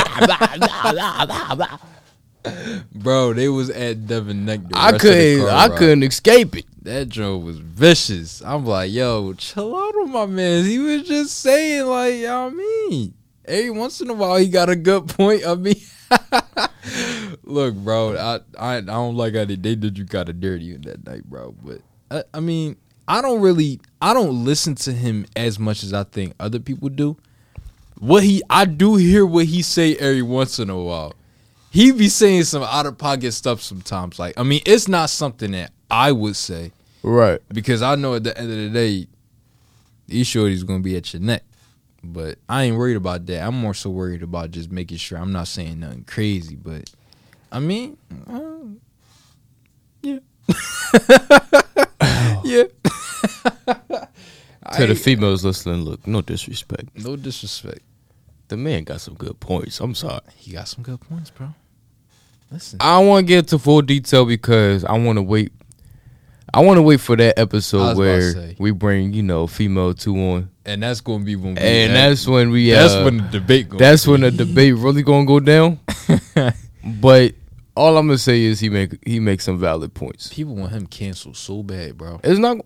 Bro, 2.95 3.33
they 3.35 3.49
was 3.49 3.71
at 3.71 4.07
Devon 4.07 4.45
Neck. 4.45 4.61
the 4.69 4.77
I 4.77 4.91
rest 4.93 4.95
of 4.97 5.01
the 5.01 5.09
couldn't 5.09 5.47
car 5.47 5.49
I 5.57 5.67
ride. 5.69 5.79
couldn't 5.79 6.03
escape 6.03 6.57
it. 6.57 6.65
That 6.83 7.09
joint 7.09 7.45
was 7.45 7.59
vicious. 7.59 8.43
I'm 8.45 8.67
like, 8.67 8.93
yo, 8.93 9.33
chill 9.33 9.75
out 9.77 9.95
on 9.97 10.13
my 10.13 10.27
man. 10.27 10.65
He 10.67 10.79
was 10.79 11.03
just 11.09 11.39
saying, 11.39 11.87
like, 11.87 12.17
y'all 12.17 12.51
mean. 12.51 13.15
Every 13.47 13.71
once 13.71 14.01
in 14.01 14.11
a 14.11 14.15
while, 14.15 14.37
he 14.37 14.49
got 14.49 14.69
a 14.69 14.77
good 14.77 15.09
point. 15.09 15.47
I 15.47 15.55
mean, 15.55 15.81
look, 17.45 17.75
bro, 17.75 18.17
I, 18.17 18.41
I 18.59 18.77
I 18.77 18.81
don't 18.83 19.17
like 19.17 19.35
how 19.35 19.45
they, 19.47 19.57
they 19.57 19.75
did 19.75 19.97
you 19.99 20.05
kind 20.07 20.29
of 20.29 20.41
dirty 20.41 20.75
in 20.75 20.83
that 20.83 21.07
night, 21.07 21.25
bro. 21.25 21.55
But 21.63 21.81
I, 22.11 22.25
I 22.33 22.41
mean, 22.41 22.77
I 23.07 23.21
don't 23.23 23.41
really, 23.41 23.81
I 24.01 24.15
don't 24.15 24.45
listen 24.45 24.75
to 24.77 24.93
him 24.93 25.27
as 25.37 25.59
much 25.59 25.83
as 25.83 25.93
I 25.93 26.05
think 26.05 26.35
other 26.41 26.59
people 26.59 26.89
do. 26.89 27.17
What 27.99 28.23
he, 28.25 28.43
I 28.51 28.65
do 28.65 28.97
hear 28.97 29.25
what 29.25 29.47
he 29.47 29.63
say 29.63 29.97
every 29.97 30.23
once 30.23 30.59
in 30.59 30.69
a 30.71 30.79
while. 30.81 31.15
He 31.71 31.91
be 31.93 32.09
saying 32.09 32.45
some 32.45 32.63
out 32.63 32.87
of 32.87 32.99
pocket 32.99 33.33
stuff 33.33 33.61
sometimes. 33.61 34.19
Like, 34.19 34.39
I 34.39 34.43
mean, 34.43 34.61
it's 34.65 34.87
not 34.89 35.11
something 35.11 35.51
that 35.53 35.73
I 35.91 36.13
would 36.13 36.37
say 36.37 36.73
Right. 37.03 37.41
because 37.53 37.83
I 37.83 37.95
know 37.97 38.15
at 38.15 38.25
the 38.25 38.37
end 38.39 38.51
of 38.51 38.57
the 38.57 38.71
day, 38.71 39.07
these 40.07 40.27
shorties 40.29 40.65
gonna 40.67 40.81
be 40.81 40.97
at 40.97 41.13
your 41.13 41.23
neck. 41.23 41.43
But 42.03 42.39
I 42.49 42.65
ain't 42.65 42.77
worried 42.77 42.97
about 42.97 43.25
that. 43.27 43.43
I'm 43.43 43.55
more 43.59 43.73
so 43.75 43.89
worried 43.91 44.23
about 44.23 44.51
just 44.51 44.71
making 44.71 44.99
sure 44.99 45.19
I'm 45.19 45.33
not 45.33 45.49
saying 45.49 45.81
nothing 45.81 46.05
crazy. 46.05 46.55
But 46.55 46.91
I 47.51 47.61
mean, 47.61 47.97
uh, 48.31 48.41
yeah, 50.03 50.19
yeah. 52.45 52.65
To 54.77 54.87
the 54.87 54.95
females 54.95 55.45
listening, 55.45 55.83
look, 55.83 56.07
no 56.07 56.21
disrespect. 56.21 56.89
no 56.97 57.17
disrespect. 57.17 57.81
The 58.49 58.57
man 58.57 58.85
got 58.85 59.01
some 59.01 59.15
good 59.15 59.41
points. 59.41 59.81
I'm 59.81 59.95
sorry. 59.95 60.21
He 60.37 60.53
got 60.53 60.69
some 60.69 60.83
good 60.83 61.01
points, 61.01 61.31
bro. 61.31 61.49
Listen, 62.51 62.79
I 62.81 62.99
don't 62.99 63.09
want 63.09 63.27
to 63.27 63.29
get 63.29 63.39
into 63.39 63.59
full 63.59 63.83
detail 63.83 64.27
because 64.27 64.85
I 64.85 64.93
want 64.99 65.17
to 65.17 65.23
wait. 65.23 65.53
I 66.53 66.61
want 66.61 66.77
to 66.77 66.83
wait 66.83 67.01
for 67.01 67.17
that 67.17 67.39
episode 67.39 67.97
where 67.97 68.55
we 68.59 68.71
bring 68.71 69.13
you 69.13 69.23
know 69.23 69.47
female 69.47 69.95
two 69.95 70.17
on, 70.17 70.51
and 70.65 70.83
that's 70.83 71.01
gonna 71.01 71.25
be 71.25 71.37
when 71.37 71.55
we 71.55 71.61
and 71.61 71.95
that's 71.95 72.27
when 72.27 72.51
we. 72.51 72.71
that's 72.71 72.95
uh, 72.95 73.03
when 73.05 73.17
the 73.17 73.29
debate. 73.41 73.71
That's 73.71 74.07
when 74.07 74.21
the 74.21 74.31
debate 74.31 74.75
really 74.77 75.03
gonna 75.03 75.25
go 75.25 75.41
down. 75.41 75.81
but 76.85 77.35
all 77.77 77.97
I'm 77.97 78.07
gonna 78.07 78.19
say 78.19 78.43
is 78.43 78.61
he 78.61 78.69
make 78.69 78.99
he 79.07 79.21
makes 79.21 79.45
some 79.45 79.59
valid 79.59 79.95
points. 79.95 80.29
people 80.29 80.55
want 80.55 80.73
him 80.73 80.87
canceled 80.87 81.37
so 81.37 81.63
bad, 81.63 81.99
bro. 81.99 82.21
It's 82.23 82.39
not, 82.39 82.59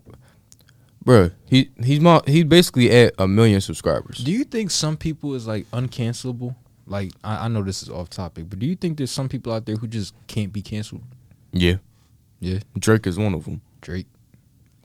bro. 1.05 1.31
He 1.47 1.71
he's 1.83 2.01
my 2.01 2.21
he 2.27 2.43
basically 2.43 2.91
at 2.91 3.15
a 3.19 3.27
million 3.27 3.61
subscribers. 3.61 4.19
Do 4.19 4.33
you 4.33 4.45
think 4.45 4.71
some 4.71 4.97
people 4.97 5.35
is 5.35 5.47
like 5.47 5.71
uncancelable? 5.71 6.55
Like 6.87 7.13
I, 7.25 7.47
I 7.47 7.49
know 7.49 7.63
this 7.63 7.83
is 7.83 7.91
off 7.91 8.11
topic, 8.11 8.49
but 8.49 8.59
do 8.59 8.67
you 8.67 8.77
think 8.77 8.99
there's 8.99 9.11
some 9.11 9.29
people 9.29 9.53
out 9.53 9.67
there 9.67 9.77
who 9.77 9.87
just 9.87 10.15
can't 10.27 10.53
be 10.53 10.63
canceled? 10.63 11.03
Yeah, 11.53 11.77
Yeah, 12.41 12.59
Drake 12.79 13.07
is 13.07 13.19
one 13.19 13.35
of 13.35 13.45
them. 13.45 13.63
Drake. 13.81 14.07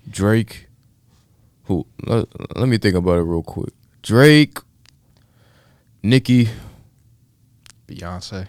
Drake. 0.10 0.68
Who? 1.66 1.86
Let, 2.06 2.28
let 2.58 2.68
me 2.68 2.78
think 2.78 2.96
about 2.96 3.18
it 3.18 3.24
real 3.24 3.44
quick. 3.44 3.74
Drake, 4.02 4.58
Nicki, 6.02 6.50
Beyonce. 7.88 8.48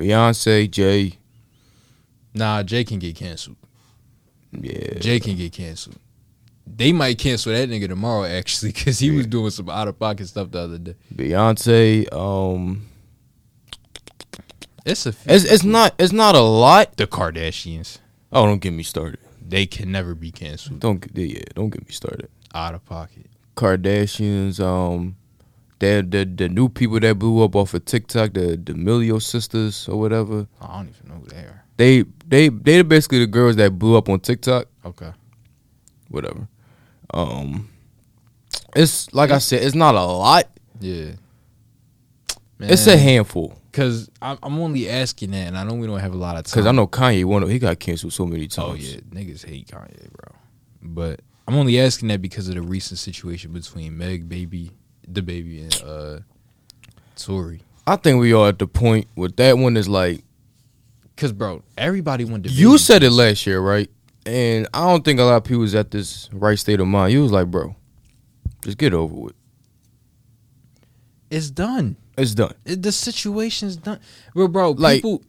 Beyonce, 0.00 0.70
Jay. 0.70 1.18
Nah, 2.32 2.62
Jay 2.62 2.84
can 2.84 2.98
get 2.98 3.14
canceled. 3.16 3.56
Yeah. 4.52 4.98
Jay 4.98 5.20
can 5.20 5.36
get 5.36 5.52
canceled. 5.52 5.96
They 6.66 6.92
might 6.92 7.18
cancel 7.18 7.52
that 7.52 7.68
nigga 7.68 7.88
tomorrow 7.88 8.24
actually, 8.38 8.72
because 8.72 8.98
he 8.98 9.10
was 9.10 9.26
doing 9.26 9.50
some 9.50 9.68
out 9.68 9.88
of 9.88 9.98
pocket 9.98 10.26
stuff 10.28 10.50
the 10.50 10.60
other 10.60 10.78
day. 10.78 10.94
Beyonce. 11.14 12.10
Um. 12.14 12.86
It's 14.86 15.04
a 15.04 15.12
few 15.12 15.34
It's 15.34 15.44
it's 15.44 15.64
not 15.64 15.94
it's 15.98 16.12
not 16.12 16.34
a 16.34 16.40
lot. 16.40 16.96
the 16.96 17.06
Kardashians. 17.06 17.98
Oh, 18.32 18.46
don't 18.46 18.60
get 18.62 18.72
me 18.72 18.82
started. 18.82 19.18
They 19.46 19.66
can 19.66 19.90
never 19.92 20.14
be 20.14 20.30
canceled 20.30 20.78
Don't 20.80 21.00
get 21.00 21.28
yeah. 21.30 21.42
Don't 21.54 21.68
get 21.70 21.86
me 21.86 21.92
started. 21.92 22.30
out 22.54 22.74
of 22.74 22.84
pocket. 22.86 23.26
Kardashians. 23.56 24.58
Um. 24.60 25.16
The, 25.80 26.06
the 26.08 26.24
the 26.24 26.48
new 26.48 26.68
people 26.68 27.00
that 27.00 27.18
blew 27.18 27.42
up 27.42 27.56
off 27.56 27.74
of 27.74 27.84
TikTok, 27.84 28.34
the 28.34 28.48
the 28.50 28.56
D'Amelio 28.74 29.20
sisters 29.20 29.88
or 29.88 29.98
whatever. 29.98 30.46
I 30.60 30.76
don't 30.76 30.88
even 30.88 31.08
know 31.08 31.20
who 31.22 31.26
they 31.26 31.38
are. 31.38 31.64
They 31.76 32.04
they 32.26 32.48
they're 32.50 32.84
basically 32.84 33.20
the 33.20 33.26
girls 33.26 33.56
that 33.56 33.78
blew 33.78 33.96
up 33.96 34.08
on 34.08 34.20
TikTok. 34.20 34.66
Okay. 34.84 35.10
whatever. 36.08 36.46
Um, 37.14 37.68
it's 38.76 39.12
like 39.14 39.30
I 39.30 39.38
said, 39.38 39.62
it's 39.62 39.74
not 39.74 39.94
a 39.94 40.02
lot. 40.04 40.44
Yeah. 40.80 41.12
Man. 42.58 42.70
It's 42.70 42.86
a 42.86 42.96
handful. 42.96 43.56
Cause 43.72 44.10
I'm, 44.20 44.36
I'm 44.42 44.58
only 44.58 44.88
asking 44.90 45.30
that, 45.30 45.46
and 45.46 45.56
I 45.56 45.62
know 45.64 45.74
we 45.74 45.86
don't 45.86 46.00
have 46.00 46.12
a 46.12 46.16
lot 46.16 46.36
of 46.36 46.44
time. 46.44 46.50
Because 46.50 46.66
I 46.66 46.72
know 46.72 46.86
Kanye 46.86 47.24
one 47.24 47.48
he 47.48 47.58
got 47.58 47.78
canceled 47.78 48.12
so 48.12 48.26
many 48.26 48.48
times. 48.48 48.70
Oh 48.70 48.74
yeah, 48.74 48.96
niggas 49.10 49.46
hate 49.46 49.68
Kanye, 49.68 50.10
bro. 50.12 50.34
But 50.82 51.20
I'm 51.46 51.54
only 51.54 51.80
asking 51.80 52.08
that 52.08 52.20
because 52.20 52.48
of 52.48 52.56
the 52.56 52.62
recent 52.62 52.98
situation 52.98 53.52
between 53.52 53.96
Meg, 53.96 54.28
baby, 54.28 54.72
DaBaby, 55.12 55.62
and 55.62 55.82
uh, 55.88 56.20
Tory. 57.16 57.62
I 57.86 57.96
think 57.96 58.20
we 58.20 58.32
are 58.32 58.48
at 58.48 58.58
the 58.58 58.66
point 58.66 59.08
with 59.16 59.36
that 59.36 59.58
one 59.58 59.76
is 59.76 59.88
like 59.88 60.22
Cause 61.16 61.32
bro, 61.32 61.62
everybody 61.76 62.24
wanted. 62.24 62.48
to 62.48 62.54
you 62.54 62.78
said 62.78 63.02
it 63.02 63.10
last 63.10 63.46
year, 63.46 63.60
right? 63.60 63.90
And 64.24 64.66
I 64.72 64.86
don't 64.86 65.04
think 65.04 65.18
a 65.20 65.24
lot 65.24 65.36
of 65.36 65.44
people 65.44 65.60
was 65.60 65.74
at 65.74 65.90
this 65.90 66.28
right 66.32 66.58
state 66.58 66.80
of 66.80 66.86
mind. 66.86 67.12
You 67.12 67.22
was 67.22 67.32
like, 67.32 67.50
bro, 67.50 67.74
just 68.62 68.78
get 68.78 68.94
over 68.94 69.14
with. 69.14 69.34
It's 71.30 71.50
done. 71.50 71.96
It's 72.18 72.34
done. 72.34 72.54
It, 72.64 72.82
the 72.82 72.92
situation's 72.92 73.76
done. 73.76 74.00
Bro, 74.34 74.48
bro, 74.48 74.70
Like- 74.72 74.98
people, 74.98 75.22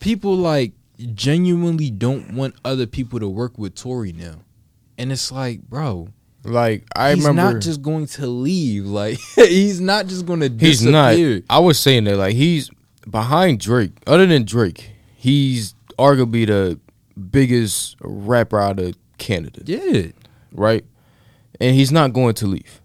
people 0.00 0.36
like 0.36 0.72
genuinely 1.14 1.90
don't 1.90 2.34
want 2.34 2.54
other 2.64 2.86
people 2.86 3.20
to 3.20 3.28
work 3.28 3.58
with 3.58 3.74
Tory 3.74 4.12
now, 4.12 4.36
and 4.98 5.12
it's 5.12 5.30
like, 5.32 5.62
bro, 5.62 6.08
Like 6.46 6.84
I 6.94 7.10
remember 7.10 7.16
he's 7.16 7.26
remember 7.28 7.52
not 7.54 7.62
just 7.62 7.82
going 7.82 8.06
to 8.06 8.26
leave. 8.26 8.86
Like 8.86 9.18
he's 9.34 9.80
not 9.80 10.06
just 10.06 10.26
going 10.26 10.40
to 10.40 10.48
he's 10.58 10.84
not. 10.84 11.16
I 11.50 11.58
was 11.58 11.78
saying 11.78 12.04
that 12.04 12.16
like 12.16 12.34
he's 12.34 12.70
behind 13.08 13.60
Drake. 13.60 13.92
Other 14.06 14.26
than 14.26 14.44
Drake, 14.44 14.90
he's 15.16 15.74
arguably 15.98 16.46
the 16.46 16.78
biggest 17.30 17.96
rapper 18.00 18.60
out 18.60 18.78
of 18.78 18.94
Canada, 19.18 19.60
Yeah, 19.64 20.08
right? 20.52 20.84
And 21.60 21.74
he's 21.74 21.90
not 21.90 22.12
going 22.12 22.34
to 22.34 22.46
leave. 22.46 22.80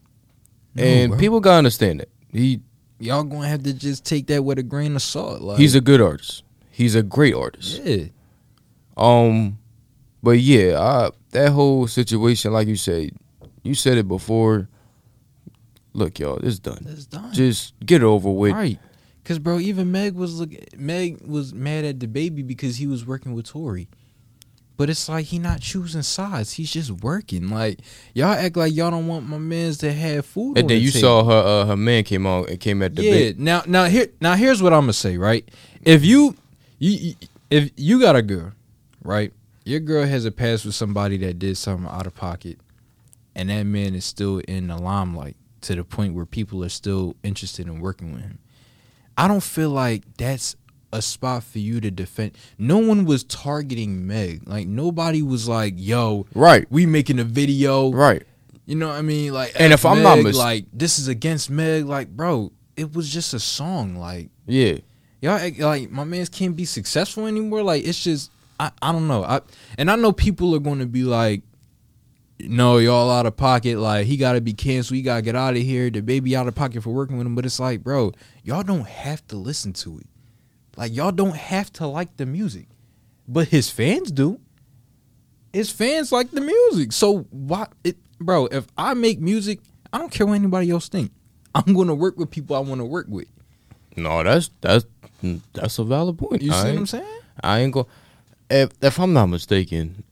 No, 0.76 0.84
and 0.84 1.12
bro. 1.12 1.20
people 1.20 1.40
gotta 1.42 1.58
understand 1.58 2.00
that 2.00 2.10
he 2.32 2.62
y'all 3.00 3.24
gonna 3.24 3.48
have 3.48 3.64
to 3.64 3.74
just 3.74 4.06
take 4.06 4.28
that 4.28 4.44
with 4.44 4.58
a 4.60 4.64
grain 4.64 4.96
of 4.96 5.02
salt. 5.02 5.42
Like 5.42 5.60
he's 5.60 5.76
a 5.76 5.82
good 5.82 6.02
artist. 6.02 6.44
He's 6.70 6.96
a 6.96 7.04
great 7.04 7.34
artist. 7.36 7.82
yeah, 7.84 8.06
Um, 8.96 9.58
but 10.24 10.40
yeah, 10.40 10.80
I, 10.80 11.10
that 11.32 11.52
whole 11.52 11.86
situation, 11.88 12.54
like 12.54 12.68
you 12.68 12.78
said, 12.78 13.12
you 13.64 13.76
said 13.76 13.98
it 13.98 14.08
before. 14.08 14.68
Look, 15.94 16.20
y'all, 16.20 16.38
it's 16.38 16.60
done. 16.60 16.80
that's 16.82 17.06
done. 17.06 17.34
Just 17.34 17.74
get 17.86 18.02
over 18.04 18.30
with. 18.30 18.54
right. 18.54 18.80
Cause 19.24 19.38
bro, 19.38 19.60
even 19.60 19.92
Meg 19.92 20.16
was 20.16 20.40
look. 20.40 20.50
Meg 20.78 21.22
was 21.22 21.54
mad 21.54 21.86
at 21.86 22.00
DaBaby 22.00 22.46
because 22.48 22.78
he 22.78 22.88
was 22.88 23.06
working 23.06 23.34
with 23.34 23.46
Tory. 23.46 23.88
But 24.78 24.90
it's 24.90 25.08
like 25.08 25.26
he 25.28 25.38
not 25.38 25.62
choosing 25.62 26.02
sides. 26.02 26.54
He's 26.54 26.72
just 26.72 26.90
working. 26.90 27.50
Like 27.50 27.80
y'all 28.16 28.30
act 28.34 28.58
like 28.58 28.74
y'all 28.74 28.90
don't 28.90 29.06
want 29.06 29.28
my 29.30 29.38
man's 29.38 29.78
to 29.80 29.94
have 29.94 30.26
food. 30.26 30.58
And 30.58 30.64
on 30.64 30.68
then 30.70 30.78
the 30.80 30.84
you 30.84 30.90
table. 30.92 31.02
saw 31.02 31.24
her, 31.26 31.48
uh, 31.62 31.66
her 31.68 31.78
man 31.78 32.04
came 32.04 32.26
out 32.26 32.50
and 32.50 32.60
came 32.60 32.82
at 32.82 32.96
the 32.96 33.04
yeah. 33.04 33.12
bait. 33.12 33.40
Now, 33.40 33.62
now 33.68 33.86
here, 33.86 34.08
now 34.20 34.34
here's 34.34 34.60
what 34.64 34.74
I'm 34.74 34.82
gonna 34.84 34.94
say. 34.94 35.18
Right, 35.18 35.48
if 35.84 36.04
you, 36.04 36.36
you, 36.80 36.92
you- 36.92 37.16
if 37.52 37.70
you 37.76 38.00
got 38.00 38.16
a 38.16 38.24
girl, 38.24 38.54
right, 39.04 39.32
your 39.66 39.82
girl 39.82 40.06
has 40.08 40.26
a 40.26 40.32
past 40.32 40.66
with 40.66 40.74
somebody 40.74 41.18
that 41.18 41.38
did 41.38 41.58
something 41.58 41.88
out 41.88 42.08
of 42.08 42.16
pocket, 42.16 42.58
and 43.36 43.50
that 43.50 43.64
man 43.64 43.96
is 43.96 44.06
still 44.06 44.40
in 44.40 44.68
the 44.68 44.78
limelight 44.78 45.36
to 45.62 45.76
the 45.76 45.84
point 45.84 46.14
where 46.14 46.26
people 46.26 46.64
are 46.64 46.70
still 46.70 47.16
interested 47.24 47.68
in 47.68 47.80
working 47.80 48.14
with 48.14 48.22
him. 48.24 48.40
I 49.18 49.28
don't 49.28 49.44
feel 49.44 49.70
like 49.70 50.04
that's 50.18 50.56
a 50.94 51.02
spot 51.02 51.44
for 51.44 51.60
you 51.60 51.80
to 51.82 51.92
defend. 51.92 52.32
No 52.58 52.78
one 52.78 53.06
was 53.06 53.24
targeting 53.24 54.06
Meg. 54.08 54.48
Like 54.48 54.68
nobody 54.68 55.22
was 55.22 55.48
like, 55.48 55.76
"Yo, 55.78 56.26
Right, 56.34 56.66
we 56.70 56.86
making 56.86 57.20
a 57.20 57.24
video." 57.24 57.92
right. 57.92 58.24
You 58.66 58.76
know 58.76 58.88
what 58.88 58.96
I 58.98 59.02
mean? 59.02 59.34
Like, 59.34 59.54
And 59.60 59.74
if 59.74 59.86
I'm 59.86 60.02
not 60.04 60.20
mis- 60.20 60.38
like, 60.38 60.66
this 60.72 61.00
is 61.00 61.08
against 61.08 61.50
Meg. 61.50 61.86
Like, 61.86 62.10
bro, 62.10 62.52
it 62.78 62.94
was 62.94 63.12
just 63.12 63.34
a 63.34 63.40
song. 63.40 63.96
Like, 63.98 64.30
Yeah, 64.46 64.78
y'all, 65.20 65.40
like 65.60 65.90
my 65.92 66.04
man's 66.04 66.30
can't 66.30 66.56
be 66.56 66.66
successful 66.66 67.26
anymore. 67.26 67.64
Like, 67.64 67.84
it's 67.86 68.02
just, 68.02 68.32
I, 68.60 68.72
I 68.82 68.92
don't 68.92 69.08
know. 69.08 69.24
I 69.24 69.42
and 69.78 69.90
I 69.90 69.96
know 69.96 70.12
people 70.14 70.56
are 70.56 70.60
going 70.60 70.80
to 70.80 70.86
be 70.86 71.04
like, 71.04 71.42
no, 72.48 72.78
y'all 72.78 73.10
out 73.10 73.26
of 73.26 73.38
pocket. 73.38 73.78
Like, 73.78 74.06
he 74.06 74.18
got 74.18 74.34
to 74.34 74.42
be 74.42 74.54
canceled. 74.54 74.96
He 74.96 75.02
got 75.02 75.18
to 75.18 75.22
get 75.22 75.36
out 75.36 75.56
of 75.56 75.62
here. 75.62 75.90
DaBaby 75.90 76.34
out 76.34 76.48
of 76.48 76.56
pocket 76.56 76.84
for 76.84 76.92
working 76.92 77.18
with 77.18 77.28
him. 77.28 77.36
But 77.36 77.46
it's 77.46 77.60
like, 77.60 77.84
bro, 77.84 78.12
y'all 78.44 78.64
don't 78.64 78.88
have 78.88 79.26
to 79.28 79.36
listen 79.36 79.74
to 79.74 80.00
it. 80.00 80.08
Like, 80.78 80.94
y'all 80.94 81.12
don't 81.12 81.36
have 81.36 81.72
to 81.74 81.88
like 81.88 82.18
the 82.18 82.26
music, 82.26 82.68
but 83.28 83.50
his 83.50 83.70
fans 83.70 84.12
do. 84.12 84.40
His 85.54 85.72
fans 85.72 86.12
like 86.12 86.32
the 86.32 86.42
music. 86.42 86.94
So 86.94 87.28
why 87.30 87.68
it 87.84 87.98
bro, 88.20 88.46
if 88.48 88.68
I 88.78 88.94
make 88.94 89.20
music, 89.20 89.60
I 89.92 89.98
don't 89.98 90.12
care 90.12 90.26
what 90.26 90.34
anybody 90.36 90.70
else 90.72 90.88
think. 90.88 91.12
I'm 91.54 91.74
gonna 91.74 91.96
work 91.96 92.18
with 92.18 92.32
people 92.32 92.56
I 92.56 92.60
wanna 92.60 92.86
work 92.86 93.08
with. 93.10 93.28
no, 93.98 94.24
that's 94.24 94.50
that's 94.62 94.86
that's 95.54 95.78
a 95.80 95.84
valid 95.84 96.18
point. 96.18 96.42
You 96.42 96.52
I 96.52 96.64
see 96.64 96.70
what 96.70 96.78
I'm 96.78 96.86
saying? 96.86 97.20
I 97.44 97.60
ain't 97.60 97.74
go. 97.74 97.88
If 98.50 98.72
if 98.82 99.00
I'm 99.00 99.14
not 99.14 99.28
mistaken, 99.28 100.04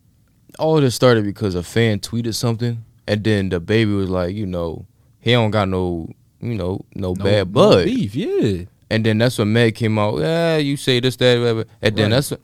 all 0.59 0.79
this 0.81 0.95
started 0.95 1.23
because 1.25 1.55
a 1.55 1.63
fan 1.63 1.99
tweeted 1.99 2.35
something, 2.35 2.83
and 3.07 3.23
then 3.23 3.49
DaBaby 3.49 3.95
was 3.95 4.09
like, 4.09 4.35
you 4.35 4.45
know, 4.45 4.85
he 5.19 5.31
don't 5.31 5.51
got 5.51 5.67
no, 5.69 6.09
you 6.41 6.55
know, 6.55 6.85
no, 6.95 7.13
bad 7.15 7.51
blood. 7.51 7.85
beef, 7.85 8.15
yeah. 8.15 8.63
And 8.91 9.05
then 9.05 9.17
that's 9.19 9.37
when 9.37 9.53
Meg 9.53 9.75
came 9.75 9.99
out. 9.99 10.19
Yeah, 10.19 10.57
you 10.57 10.75
say 10.77 10.99
this, 10.99 11.15
that, 11.17 11.37
whatever. 11.39 11.65
And 11.81 11.95
then 11.95 12.05
Right. 12.05 12.09
that's 12.17 12.31
when 12.31 12.39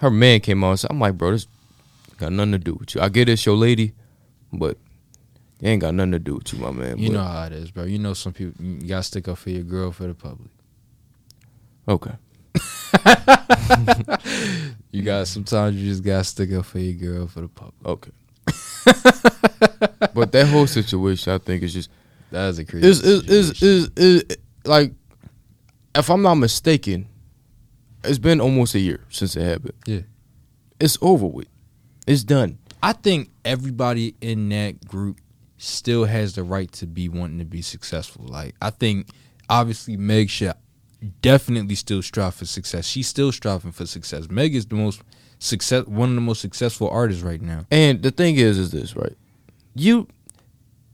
her 0.00 0.10
man 0.10 0.40
came 0.40 0.64
out. 0.64 0.70
And 0.70 0.80
said, 0.80 0.90
I'm 0.90 0.98
like, 1.00 1.16
bro, 1.16 1.30
this 1.32 1.46
got 2.18 2.32
nothing 2.32 2.52
to 2.52 2.58
do 2.58 2.74
with 2.74 2.94
you. 2.94 3.00
I 3.00 3.08
get 3.08 3.28
it's 3.28 3.46
your 3.46 3.56
lady, 3.56 3.92
but 4.52 4.76
it 5.60 5.68
ain't 5.68 5.80
got 5.80 5.94
nothing 5.94 6.12
to 6.12 6.18
do 6.18 6.34
with 6.36 6.52
you, 6.52 6.58
my 6.58 6.70
man. 6.72 6.98
You 6.98 7.10
But- 7.10 7.14
know 7.14 7.22
how 7.24 7.44
it 7.44 7.52
is, 7.52 7.70
bro. 7.70 7.84
You 7.84 7.98
know 8.00 8.12
some 8.14 8.32
people 8.32 8.54
you 8.64 8.88
gotta 8.88 9.02
stick 9.04 9.28
up 9.28 9.38
for 9.38 9.50
your 9.50 9.62
girl 9.62 9.92
for 9.92 10.06
the 10.08 10.14
public. 10.14 10.50
Okay. 11.88 12.12
You 14.92 15.02
got 15.02 15.26
sometimes 15.26 15.76
you 15.76 15.88
just 15.88 16.04
gotta 16.04 16.22
stick 16.22 16.52
up 16.52 16.66
for 16.66 16.78
your 16.78 16.92
girl 16.92 17.26
for 17.26 17.40
the 17.40 17.48
public. 17.48 17.74
Okay. 17.86 18.10
but 20.14 20.32
that 20.32 20.46
whole 20.48 20.66
situation, 20.66 21.32
I 21.32 21.38
think, 21.38 21.62
is 21.62 21.72
just 21.72 21.88
That 22.30 22.48
is 22.48 22.58
a 22.58 22.64
crazy. 22.66 22.86
is 22.86 23.00
is, 23.02 23.22
is 23.30 23.62
is 23.62 23.90
is 23.96 24.36
like, 24.66 24.92
if 25.94 26.10
I'm 26.10 26.20
not 26.20 26.34
mistaken, 26.34 27.06
it's 28.04 28.18
been 28.18 28.38
almost 28.40 28.74
a 28.74 28.80
year 28.80 29.00
since 29.08 29.34
it 29.34 29.44
happened. 29.44 29.72
Yeah. 29.86 30.00
It's 30.78 30.98
over 31.00 31.26
with. 31.26 31.48
It's 32.06 32.22
done. 32.24 32.58
I 32.82 32.92
think 32.92 33.30
everybody 33.46 34.14
in 34.20 34.50
that 34.50 34.86
group 34.86 35.20
still 35.56 36.04
has 36.04 36.34
the 36.34 36.42
right 36.42 36.70
to 36.72 36.86
be 36.86 37.08
wanting 37.08 37.38
to 37.38 37.44
be 37.46 37.62
successful. 37.62 38.26
Like 38.26 38.56
I 38.60 38.68
think 38.70 39.06
obviously 39.48 39.96
Meg 39.96 40.28
should 40.28 40.52
definitely 41.20 41.74
still 41.74 42.02
strive 42.02 42.34
for 42.34 42.44
success. 42.44 42.86
She's 42.86 43.08
still 43.08 43.32
striving 43.32 43.72
for 43.72 43.86
success. 43.86 44.28
Meg 44.30 44.54
is 44.54 44.66
the 44.66 44.74
most 44.74 45.02
success 45.38 45.86
one 45.86 46.10
of 46.10 46.14
the 46.14 46.20
most 46.20 46.40
successful 46.40 46.88
artists 46.88 47.22
right 47.22 47.40
now. 47.40 47.66
And 47.70 48.02
the 48.02 48.10
thing 48.10 48.36
is, 48.36 48.58
is 48.58 48.70
this 48.70 48.94
right? 48.96 49.16
You, 49.74 50.06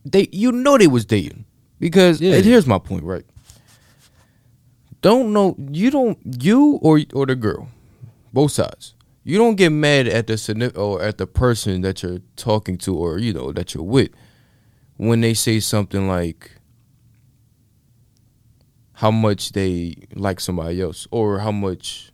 they, 0.04 0.28
you 0.32 0.52
know 0.52 0.78
they 0.78 0.86
was 0.86 1.04
dating 1.04 1.44
because. 1.78 2.20
Yeah. 2.20 2.34
And 2.34 2.44
here's 2.44 2.66
my 2.66 2.78
point, 2.78 3.04
right? 3.04 3.24
Don't 5.00 5.32
know 5.32 5.54
you 5.70 5.90
don't 5.90 6.18
you 6.42 6.78
or 6.82 7.00
or 7.14 7.24
the 7.26 7.36
girl, 7.36 7.68
both 8.32 8.50
sides. 8.50 8.94
You 9.22 9.38
don't 9.38 9.54
get 9.54 9.70
mad 9.70 10.08
at 10.08 10.26
the 10.26 10.72
or 10.74 11.02
at 11.02 11.18
the 11.18 11.26
person 11.26 11.82
that 11.82 12.02
you're 12.02 12.18
talking 12.36 12.78
to 12.78 12.96
or 12.96 13.18
you 13.18 13.32
know 13.32 13.52
that 13.52 13.74
you're 13.74 13.84
with 13.84 14.10
when 14.96 15.20
they 15.20 15.34
say 15.34 15.60
something 15.60 16.08
like 16.08 16.57
how 18.98 19.10
much 19.12 19.52
they 19.52 19.94
like 20.14 20.40
somebody 20.40 20.80
else 20.80 21.06
or 21.12 21.38
how 21.38 21.52
much 21.52 22.10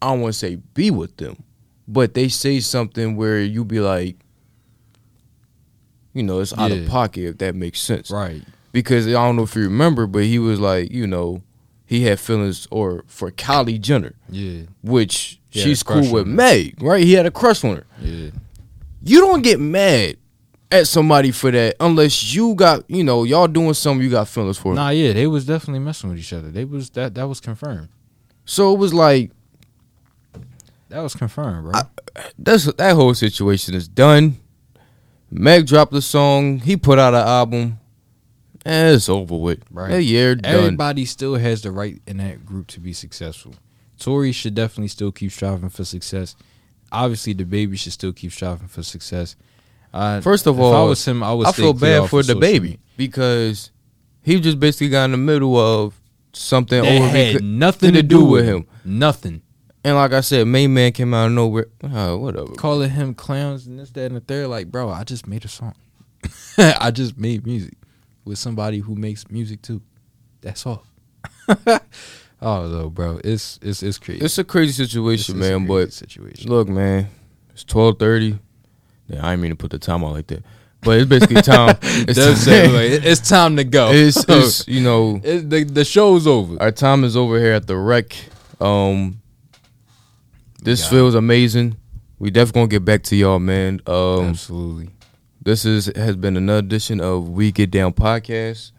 I 0.00 0.08
don't 0.10 0.20
want 0.22 0.34
to 0.34 0.38
say 0.38 0.56
be 0.74 0.90
with 0.90 1.16
them, 1.18 1.42
but 1.86 2.14
they 2.14 2.28
say 2.28 2.58
something 2.58 3.14
where 3.16 3.40
you 3.40 3.64
be 3.64 3.78
like, 3.78 4.16
you 6.12 6.22
know, 6.24 6.40
it's 6.40 6.52
out 6.58 6.70
Yeah. 6.72 6.78
of 6.78 6.88
pocket 6.88 7.24
if 7.28 7.38
that 7.38 7.54
makes 7.54 7.80
sense. 7.80 8.10
Right. 8.10 8.42
Because 8.72 9.06
I 9.06 9.12
don't 9.12 9.36
know 9.36 9.42
if 9.44 9.54
you 9.54 9.62
remember, 9.62 10.06
but 10.06 10.24
he 10.24 10.38
was 10.38 10.58
like, 10.58 10.90
you 10.90 11.06
know, 11.06 11.42
he 11.86 12.02
had 12.04 12.18
feelings 12.18 12.66
or 12.70 13.04
for 13.06 13.30
Kylie 13.30 13.80
Jenner, 13.80 14.14
Yeah. 14.30 14.62
which 14.82 15.38
He 15.50 15.60
she's 15.60 15.82
cool 15.82 16.10
with. 16.10 16.26
Meg, 16.26 16.82
right? 16.82 17.04
He 17.04 17.12
had 17.12 17.26
a 17.26 17.30
crush 17.30 17.62
on 17.64 17.76
her. 17.76 17.86
Yeah. 18.02 18.30
You 19.04 19.20
don't 19.20 19.42
get 19.42 19.60
mad 19.60 20.16
at 20.72 20.86
somebody 20.88 21.30
for 21.30 21.50
that 21.50 21.76
unless 21.78 22.34
you 22.34 22.54
got, 22.54 22.88
you 22.88 23.04
know, 23.04 23.24
y'all 23.24 23.46
doing 23.46 23.74
something 23.74 24.02
you 24.02 24.10
got 24.10 24.28
feelings 24.28 24.58
for. 24.58 24.74
Nah, 24.74 24.90
yeah, 24.90 25.12
they 25.12 25.26
was 25.26 25.44
definitely 25.44 25.80
messing 25.80 26.10
with 26.10 26.18
each 26.18 26.32
other. 26.32 26.50
They 26.50 26.64
was 26.64 26.90
that 26.90 27.14
that 27.14 27.28
was 27.28 27.40
confirmed. 27.40 27.88
So 28.44 28.72
it 28.74 28.78
was 28.78 28.92
like 28.92 29.30
That 30.88 31.00
was 31.00 31.14
confirmed, 31.14 31.70
bro. 31.70 31.80
that's 32.38 32.64
that 32.64 32.94
whole 32.94 33.14
situation 33.14 33.74
is 33.74 33.86
done. 33.88 34.38
Meg 35.30 35.66
dropped 35.66 35.92
the 35.92 36.02
song. 36.02 36.58
He 36.58 36.76
put 36.76 36.98
out 36.98 37.14
an 37.14 37.26
album. 37.26 37.78
And 38.64 38.94
it's 38.94 39.08
over 39.08 39.36
with. 39.36 39.64
Right. 39.70 39.90
That 39.90 40.02
year 40.04 40.36
done. 40.36 40.54
Everybody 40.54 41.04
still 41.04 41.34
has 41.34 41.62
the 41.62 41.72
right 41.72 42.00
in 42.06 42.18
that 42.18 42.46
group 42.46 42.68
to 42.68 42.80
be 42.80 42.92
successful. 42.92 43.54
Tory 43.98 44.30
should 44.32 44.54
definitely 44.54 44.88
still 44.88 45.10
keep 45.10 45.32
striving 45.32 45.68
for 45.68 45.84
success. 45.84 46.36
Obviously, 46.92 47.34
DaBaby 47.34 47.76
should 47.78 47.92
still 47.92 48.12
keep 48.12 48.30
striving 48.30 48.68
for 48.68 48.82
success. 48.82 49.34
Uh, 49.92 50.20
First 50.20 50.46
of 50.46 50.56
if 50.56 50.60
all, 50.60 50.74
I 50.74 50.88
was 50.88 51.06
him, 51.06 51.22
I 51.22 51.32
would. 51.32 51.46
I 51.46 51.52
stay 51.52 51.62
feel 51.62 51.74
bad 51.74 52.08
for 52.08 52.20
of 52.20 52.26
DaBaby 52.26 52.60
media. 52.62 52.78
because 52.96 53.70
he 54.22 54.40
just 54.40 54.58
basically 54.58 54.88
got 54.88 55.04
in 55.06 55.10
the 55.12 55.16
middle 55.18 55.56
of 55.58 56.00
something 56.32 56.82
That 56.82 56.96
over 57.02 57.08
had 57.08 57.42
nothing 57.42 57.92
to 57.94 58.02
do 58.02 58.24
with 58.24 58.44
him. 58.46 58.66
Nothing. 58.84 59.42
And 59.84 59.96
like 59.96 60.12
I 60.12 60.20
said, 60.20 60.46
main 60.46 60.72
man 60.72 60.92
came 60.92 61.12
out 61.12 61.26
of 61.26 61.32
nowhere. 61.32 61.66
Uh, 61.82 62.14
whatever. 62.16 62.52
Calling 62.54 62.90
him 62.90 63.14
clowns 63.14 63.66
and 63.66 63.78
this, 63.80 63.90
that, 63.90 64.06
and 64.06 64.16
the 64.16 64.20
third. 64.20 64.46
Like, 64.48 64.70
bro, 64.70 64.88
I 64.88 65.02
just 65.04 65.26
made 65.26 65.44
a 65.44 65.48
song. 65.48 65.74
I 66.58 66.90
just 66.92 67.18
made 67.18 67.44
music 67.44 67.74
with 68.24 68.38
somebody 68.38 68.78
who 68.78 68.94
makes 68.94 69.28
music 69.30 69.60
too. 69.60 69.82
That's 70.40 70.64
all. 70.66 70.84
oh 71.66 71.78
no, 72.40 72.90
bro, 72.90 73.20
it's 73.24 73.58
it's 73.62 73.82
it's 73.82 73.98
crazy. 73.98 74.24
It's 74.24 74.38
a 74.38 74.44
crazy 74.44 74.72
situation, 74.72 75.36
It's- 75.36 75.48
it's 75.48 75.56
a 75.56 75.58
man. 75.58 75.66
crazy 75.66 75.84
But 75.86 75.92
situation. 75.92 76.50
look, 76.50 76.68
man, 76.68 77.08
it's 77.50 77.64
twelve 77.64 77.98
thirty. 77.98 78.38
Yeah, 79.12 79.26
I 79.26 79.30
didn't 79.32 79.42
mean 79.42 79.50
to 79.50 79.56
put 79.56 79.70
the 79.70 79.78
time 79.78 80.02
out 80.04 80.12
like 80.12 80.26
that, 80.28 80.42
but 80.80 80.98
it's 80.98 81.08
basically 81.08 81.42
time. 81.42 81.76
It's, 81.82 82.44
time, 82.44 82.72
like, 82.72 83.04
it's 83.04 83.28
time 83.28 83.56
to 83.56 83.64
go. 83.64 83.90
it's, 83.92 84.24
it's 84.28 84.66
you 84.66 84.80
know 84.80 85.20
It- 85.22 85.48
the 85.50 85.64
the 85.64 85.84
show's 85.84 86.26
over. 86.26 86.56
our 86.62 86.70
time 86.72 87.04
is 87.04 87.16
over 87.16 87.38
here 87.38 87.52
at 87.52 87.66
the 87.66 87.76
wreck. 87.76 88.16
Um, 88.60 89.20
this 90.62 90.88
feels 90.88 91.14
amazing. 91.14 91.76
We 92.18 92.30
definitely 92.30 92.60
gonna 92.60 92.68
get 92.68 92.84
back 92.84 93.02
to 93.04 93.16
y'all, 93.16 93.38
man. 93.40 93.80
Um, 93.86 94.28
Absolutely. 94.30 94.90
This 95.42 95.64
is 95.64 95.86
has 95.96 96.14
been 96.16 96.36
another 96.36 96.60
edition 96.60 97.00
of 97.00 97.28
We 97.28 97.50
Get 97.50 97.70
Down 97.72 97.92
podcast. 97.92 98.70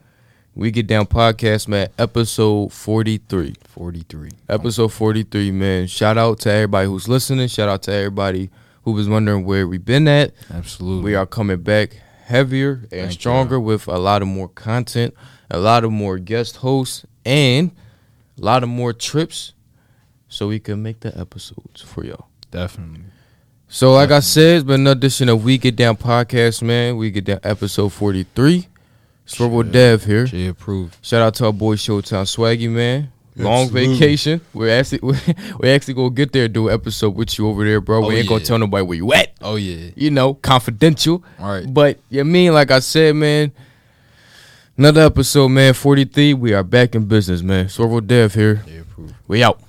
We 0.56 0.72
Get 0.72 0.88
Down 0.88 1.06
podcast, 1.08 1.68
man. 1.68 1.90
Episode 2.00 2.72
forty 2.72 3.18
three. 3.18 3.56
Forty 3.68 4.06
three. 4.08 4.32
Episode 4.48 4.94
forty 4.94 5.24
three, 5.24 5.52
man. 5.52 5.88
Shout 5.88 6.18
out 6.18 6.40
to 6.42 6.52
everybody 6.52 6.88
who's 6.88 7.10
listening. 7.10 7.50
Shout 7.50 7.68
out 7.68 7.84
to 7.84 7.92
everybody 7.92 8.50
who 8.84 8.92
was 8.92 9.08
wondering 9.10 9.46
where 9.46 9.68
we've 9.68 9.84
been 9.84 10.08
at. 10.08 10.34
Absolutely. 10.54 11.12
We 11.12 11.16
are 11.16 11.26
coming 11.26 11.62
back 11.62 11.98
heavier 12.26 12.74
and 12.84 12.90
Thank 12.90 13.12
stronger 13.12 13.60
with 13.60 13.88
a 13.88 13.98
lot 13.98 14.22
of 14.22 14.28
more 14.28 14.48
content, 14.48 15.14
a 15.50 15.58
lot 15.58 15.84
of 15.84 15.92
more 15.92 16.18
guest 16.18 16.58
hosts, 16.58 17.06
and 17.26 17.72
a 18.40 18.44
lot 18.44 18.64
of 18.64 18.70
more 18.70 18.94
trips, 18.94 19.54
so 20.28 20.48
we 20.48 20.60
can 20.60 20.82
make 20.82 21.02
the 21.02 21.18
episodes 21.18 21.82
for 21.82 22.04
y'all. 22.06 22.28
definitely. 22.52 23.02
So, 23.68 23.94
like 23.94 24.12
I 24.12 24.20
said, 24.20 24.58
it's 24.58 24.64
been 24.64 24.82
another 24.82 25.00
edition 25.00 25.30
of 25.30 25.44
We 25.44 25.58
Get 25.58 25.76
Down 25.76 25.98
podcast, 25.98 26.62
man. 26.62 26.96
We 26.96 27.10
Get 27.10 27.26
Down 27.26 27.40
episode 27.44 27.92
43. 27.92 28.68
Swervo. 29.26 29.72
Dev 29.72 30.04
here. 30.04 30.28
She 30.28 30.46
approved. 30.46 30.98
Shout 31.02 31.24
out 31.24 31.34
to 31.36 31.48
our 31.48 31.54
boy 31.54 31.76
Showtime 31.76 32.26
Swaggy, 32.26 32.70
man. 32.70 33.12
Long 33.36 33.64
Absolutely. 33.64 33.94
vacation. 33.96 34.42
We're 34.54 34.80
actually 34.80 35.00
we're 35.60 35.74
actually 35.76 35.96
gonna 35.96 36.12
get 36.12 36.32
there 36.32 36.46
and 36.46 36.54
do 36.54 36.68
an 36.68 36.74
episode 36.74 37.16
with 37.16 37.38
you 37.38 37.48
over 37.48 37.64
there, 37.66 37.82
bro. 37.82 38.04
Oh, 38.04 38.08
we 38.08 38.18
ain't 38.18 38.30
gonna 38.30 38.44
tell 38.44 38.60
nobody 38.60 38.84
where 38.84 38.98
you 38.98 39.12
at. 39.14 39.34
Oh 39.42 39.56
yeah. 39.56 39.90
You 39.96 40.12
know, 40.12 40.36
confidential. 40.36 41.24
All 41.40 41.50
right. 41.50 41.66
But 41.72 42.00
you 42.10 42.24
mean, 42.26 42.54
like 42.54 42.72
I 42.72 42.80
said, 42.80 43.16
man. 43.16 43.52
Another 44.76 45.02
episode, 45.02 45.50
man. 45.50 45.74
43. 45.76 46.34
We 46.34 46.54
are 46.54 46.64
back 46.64 46.96
in 46.96 47.06
business, 47.06 47.44
man. 47.44 47.68
Swervo 47.68 48.06
Dev 48.06 48.34
here. 48.34 48.64
Approved. 48.82 49.14
We 49.28 49.44
out. 49.44 49.60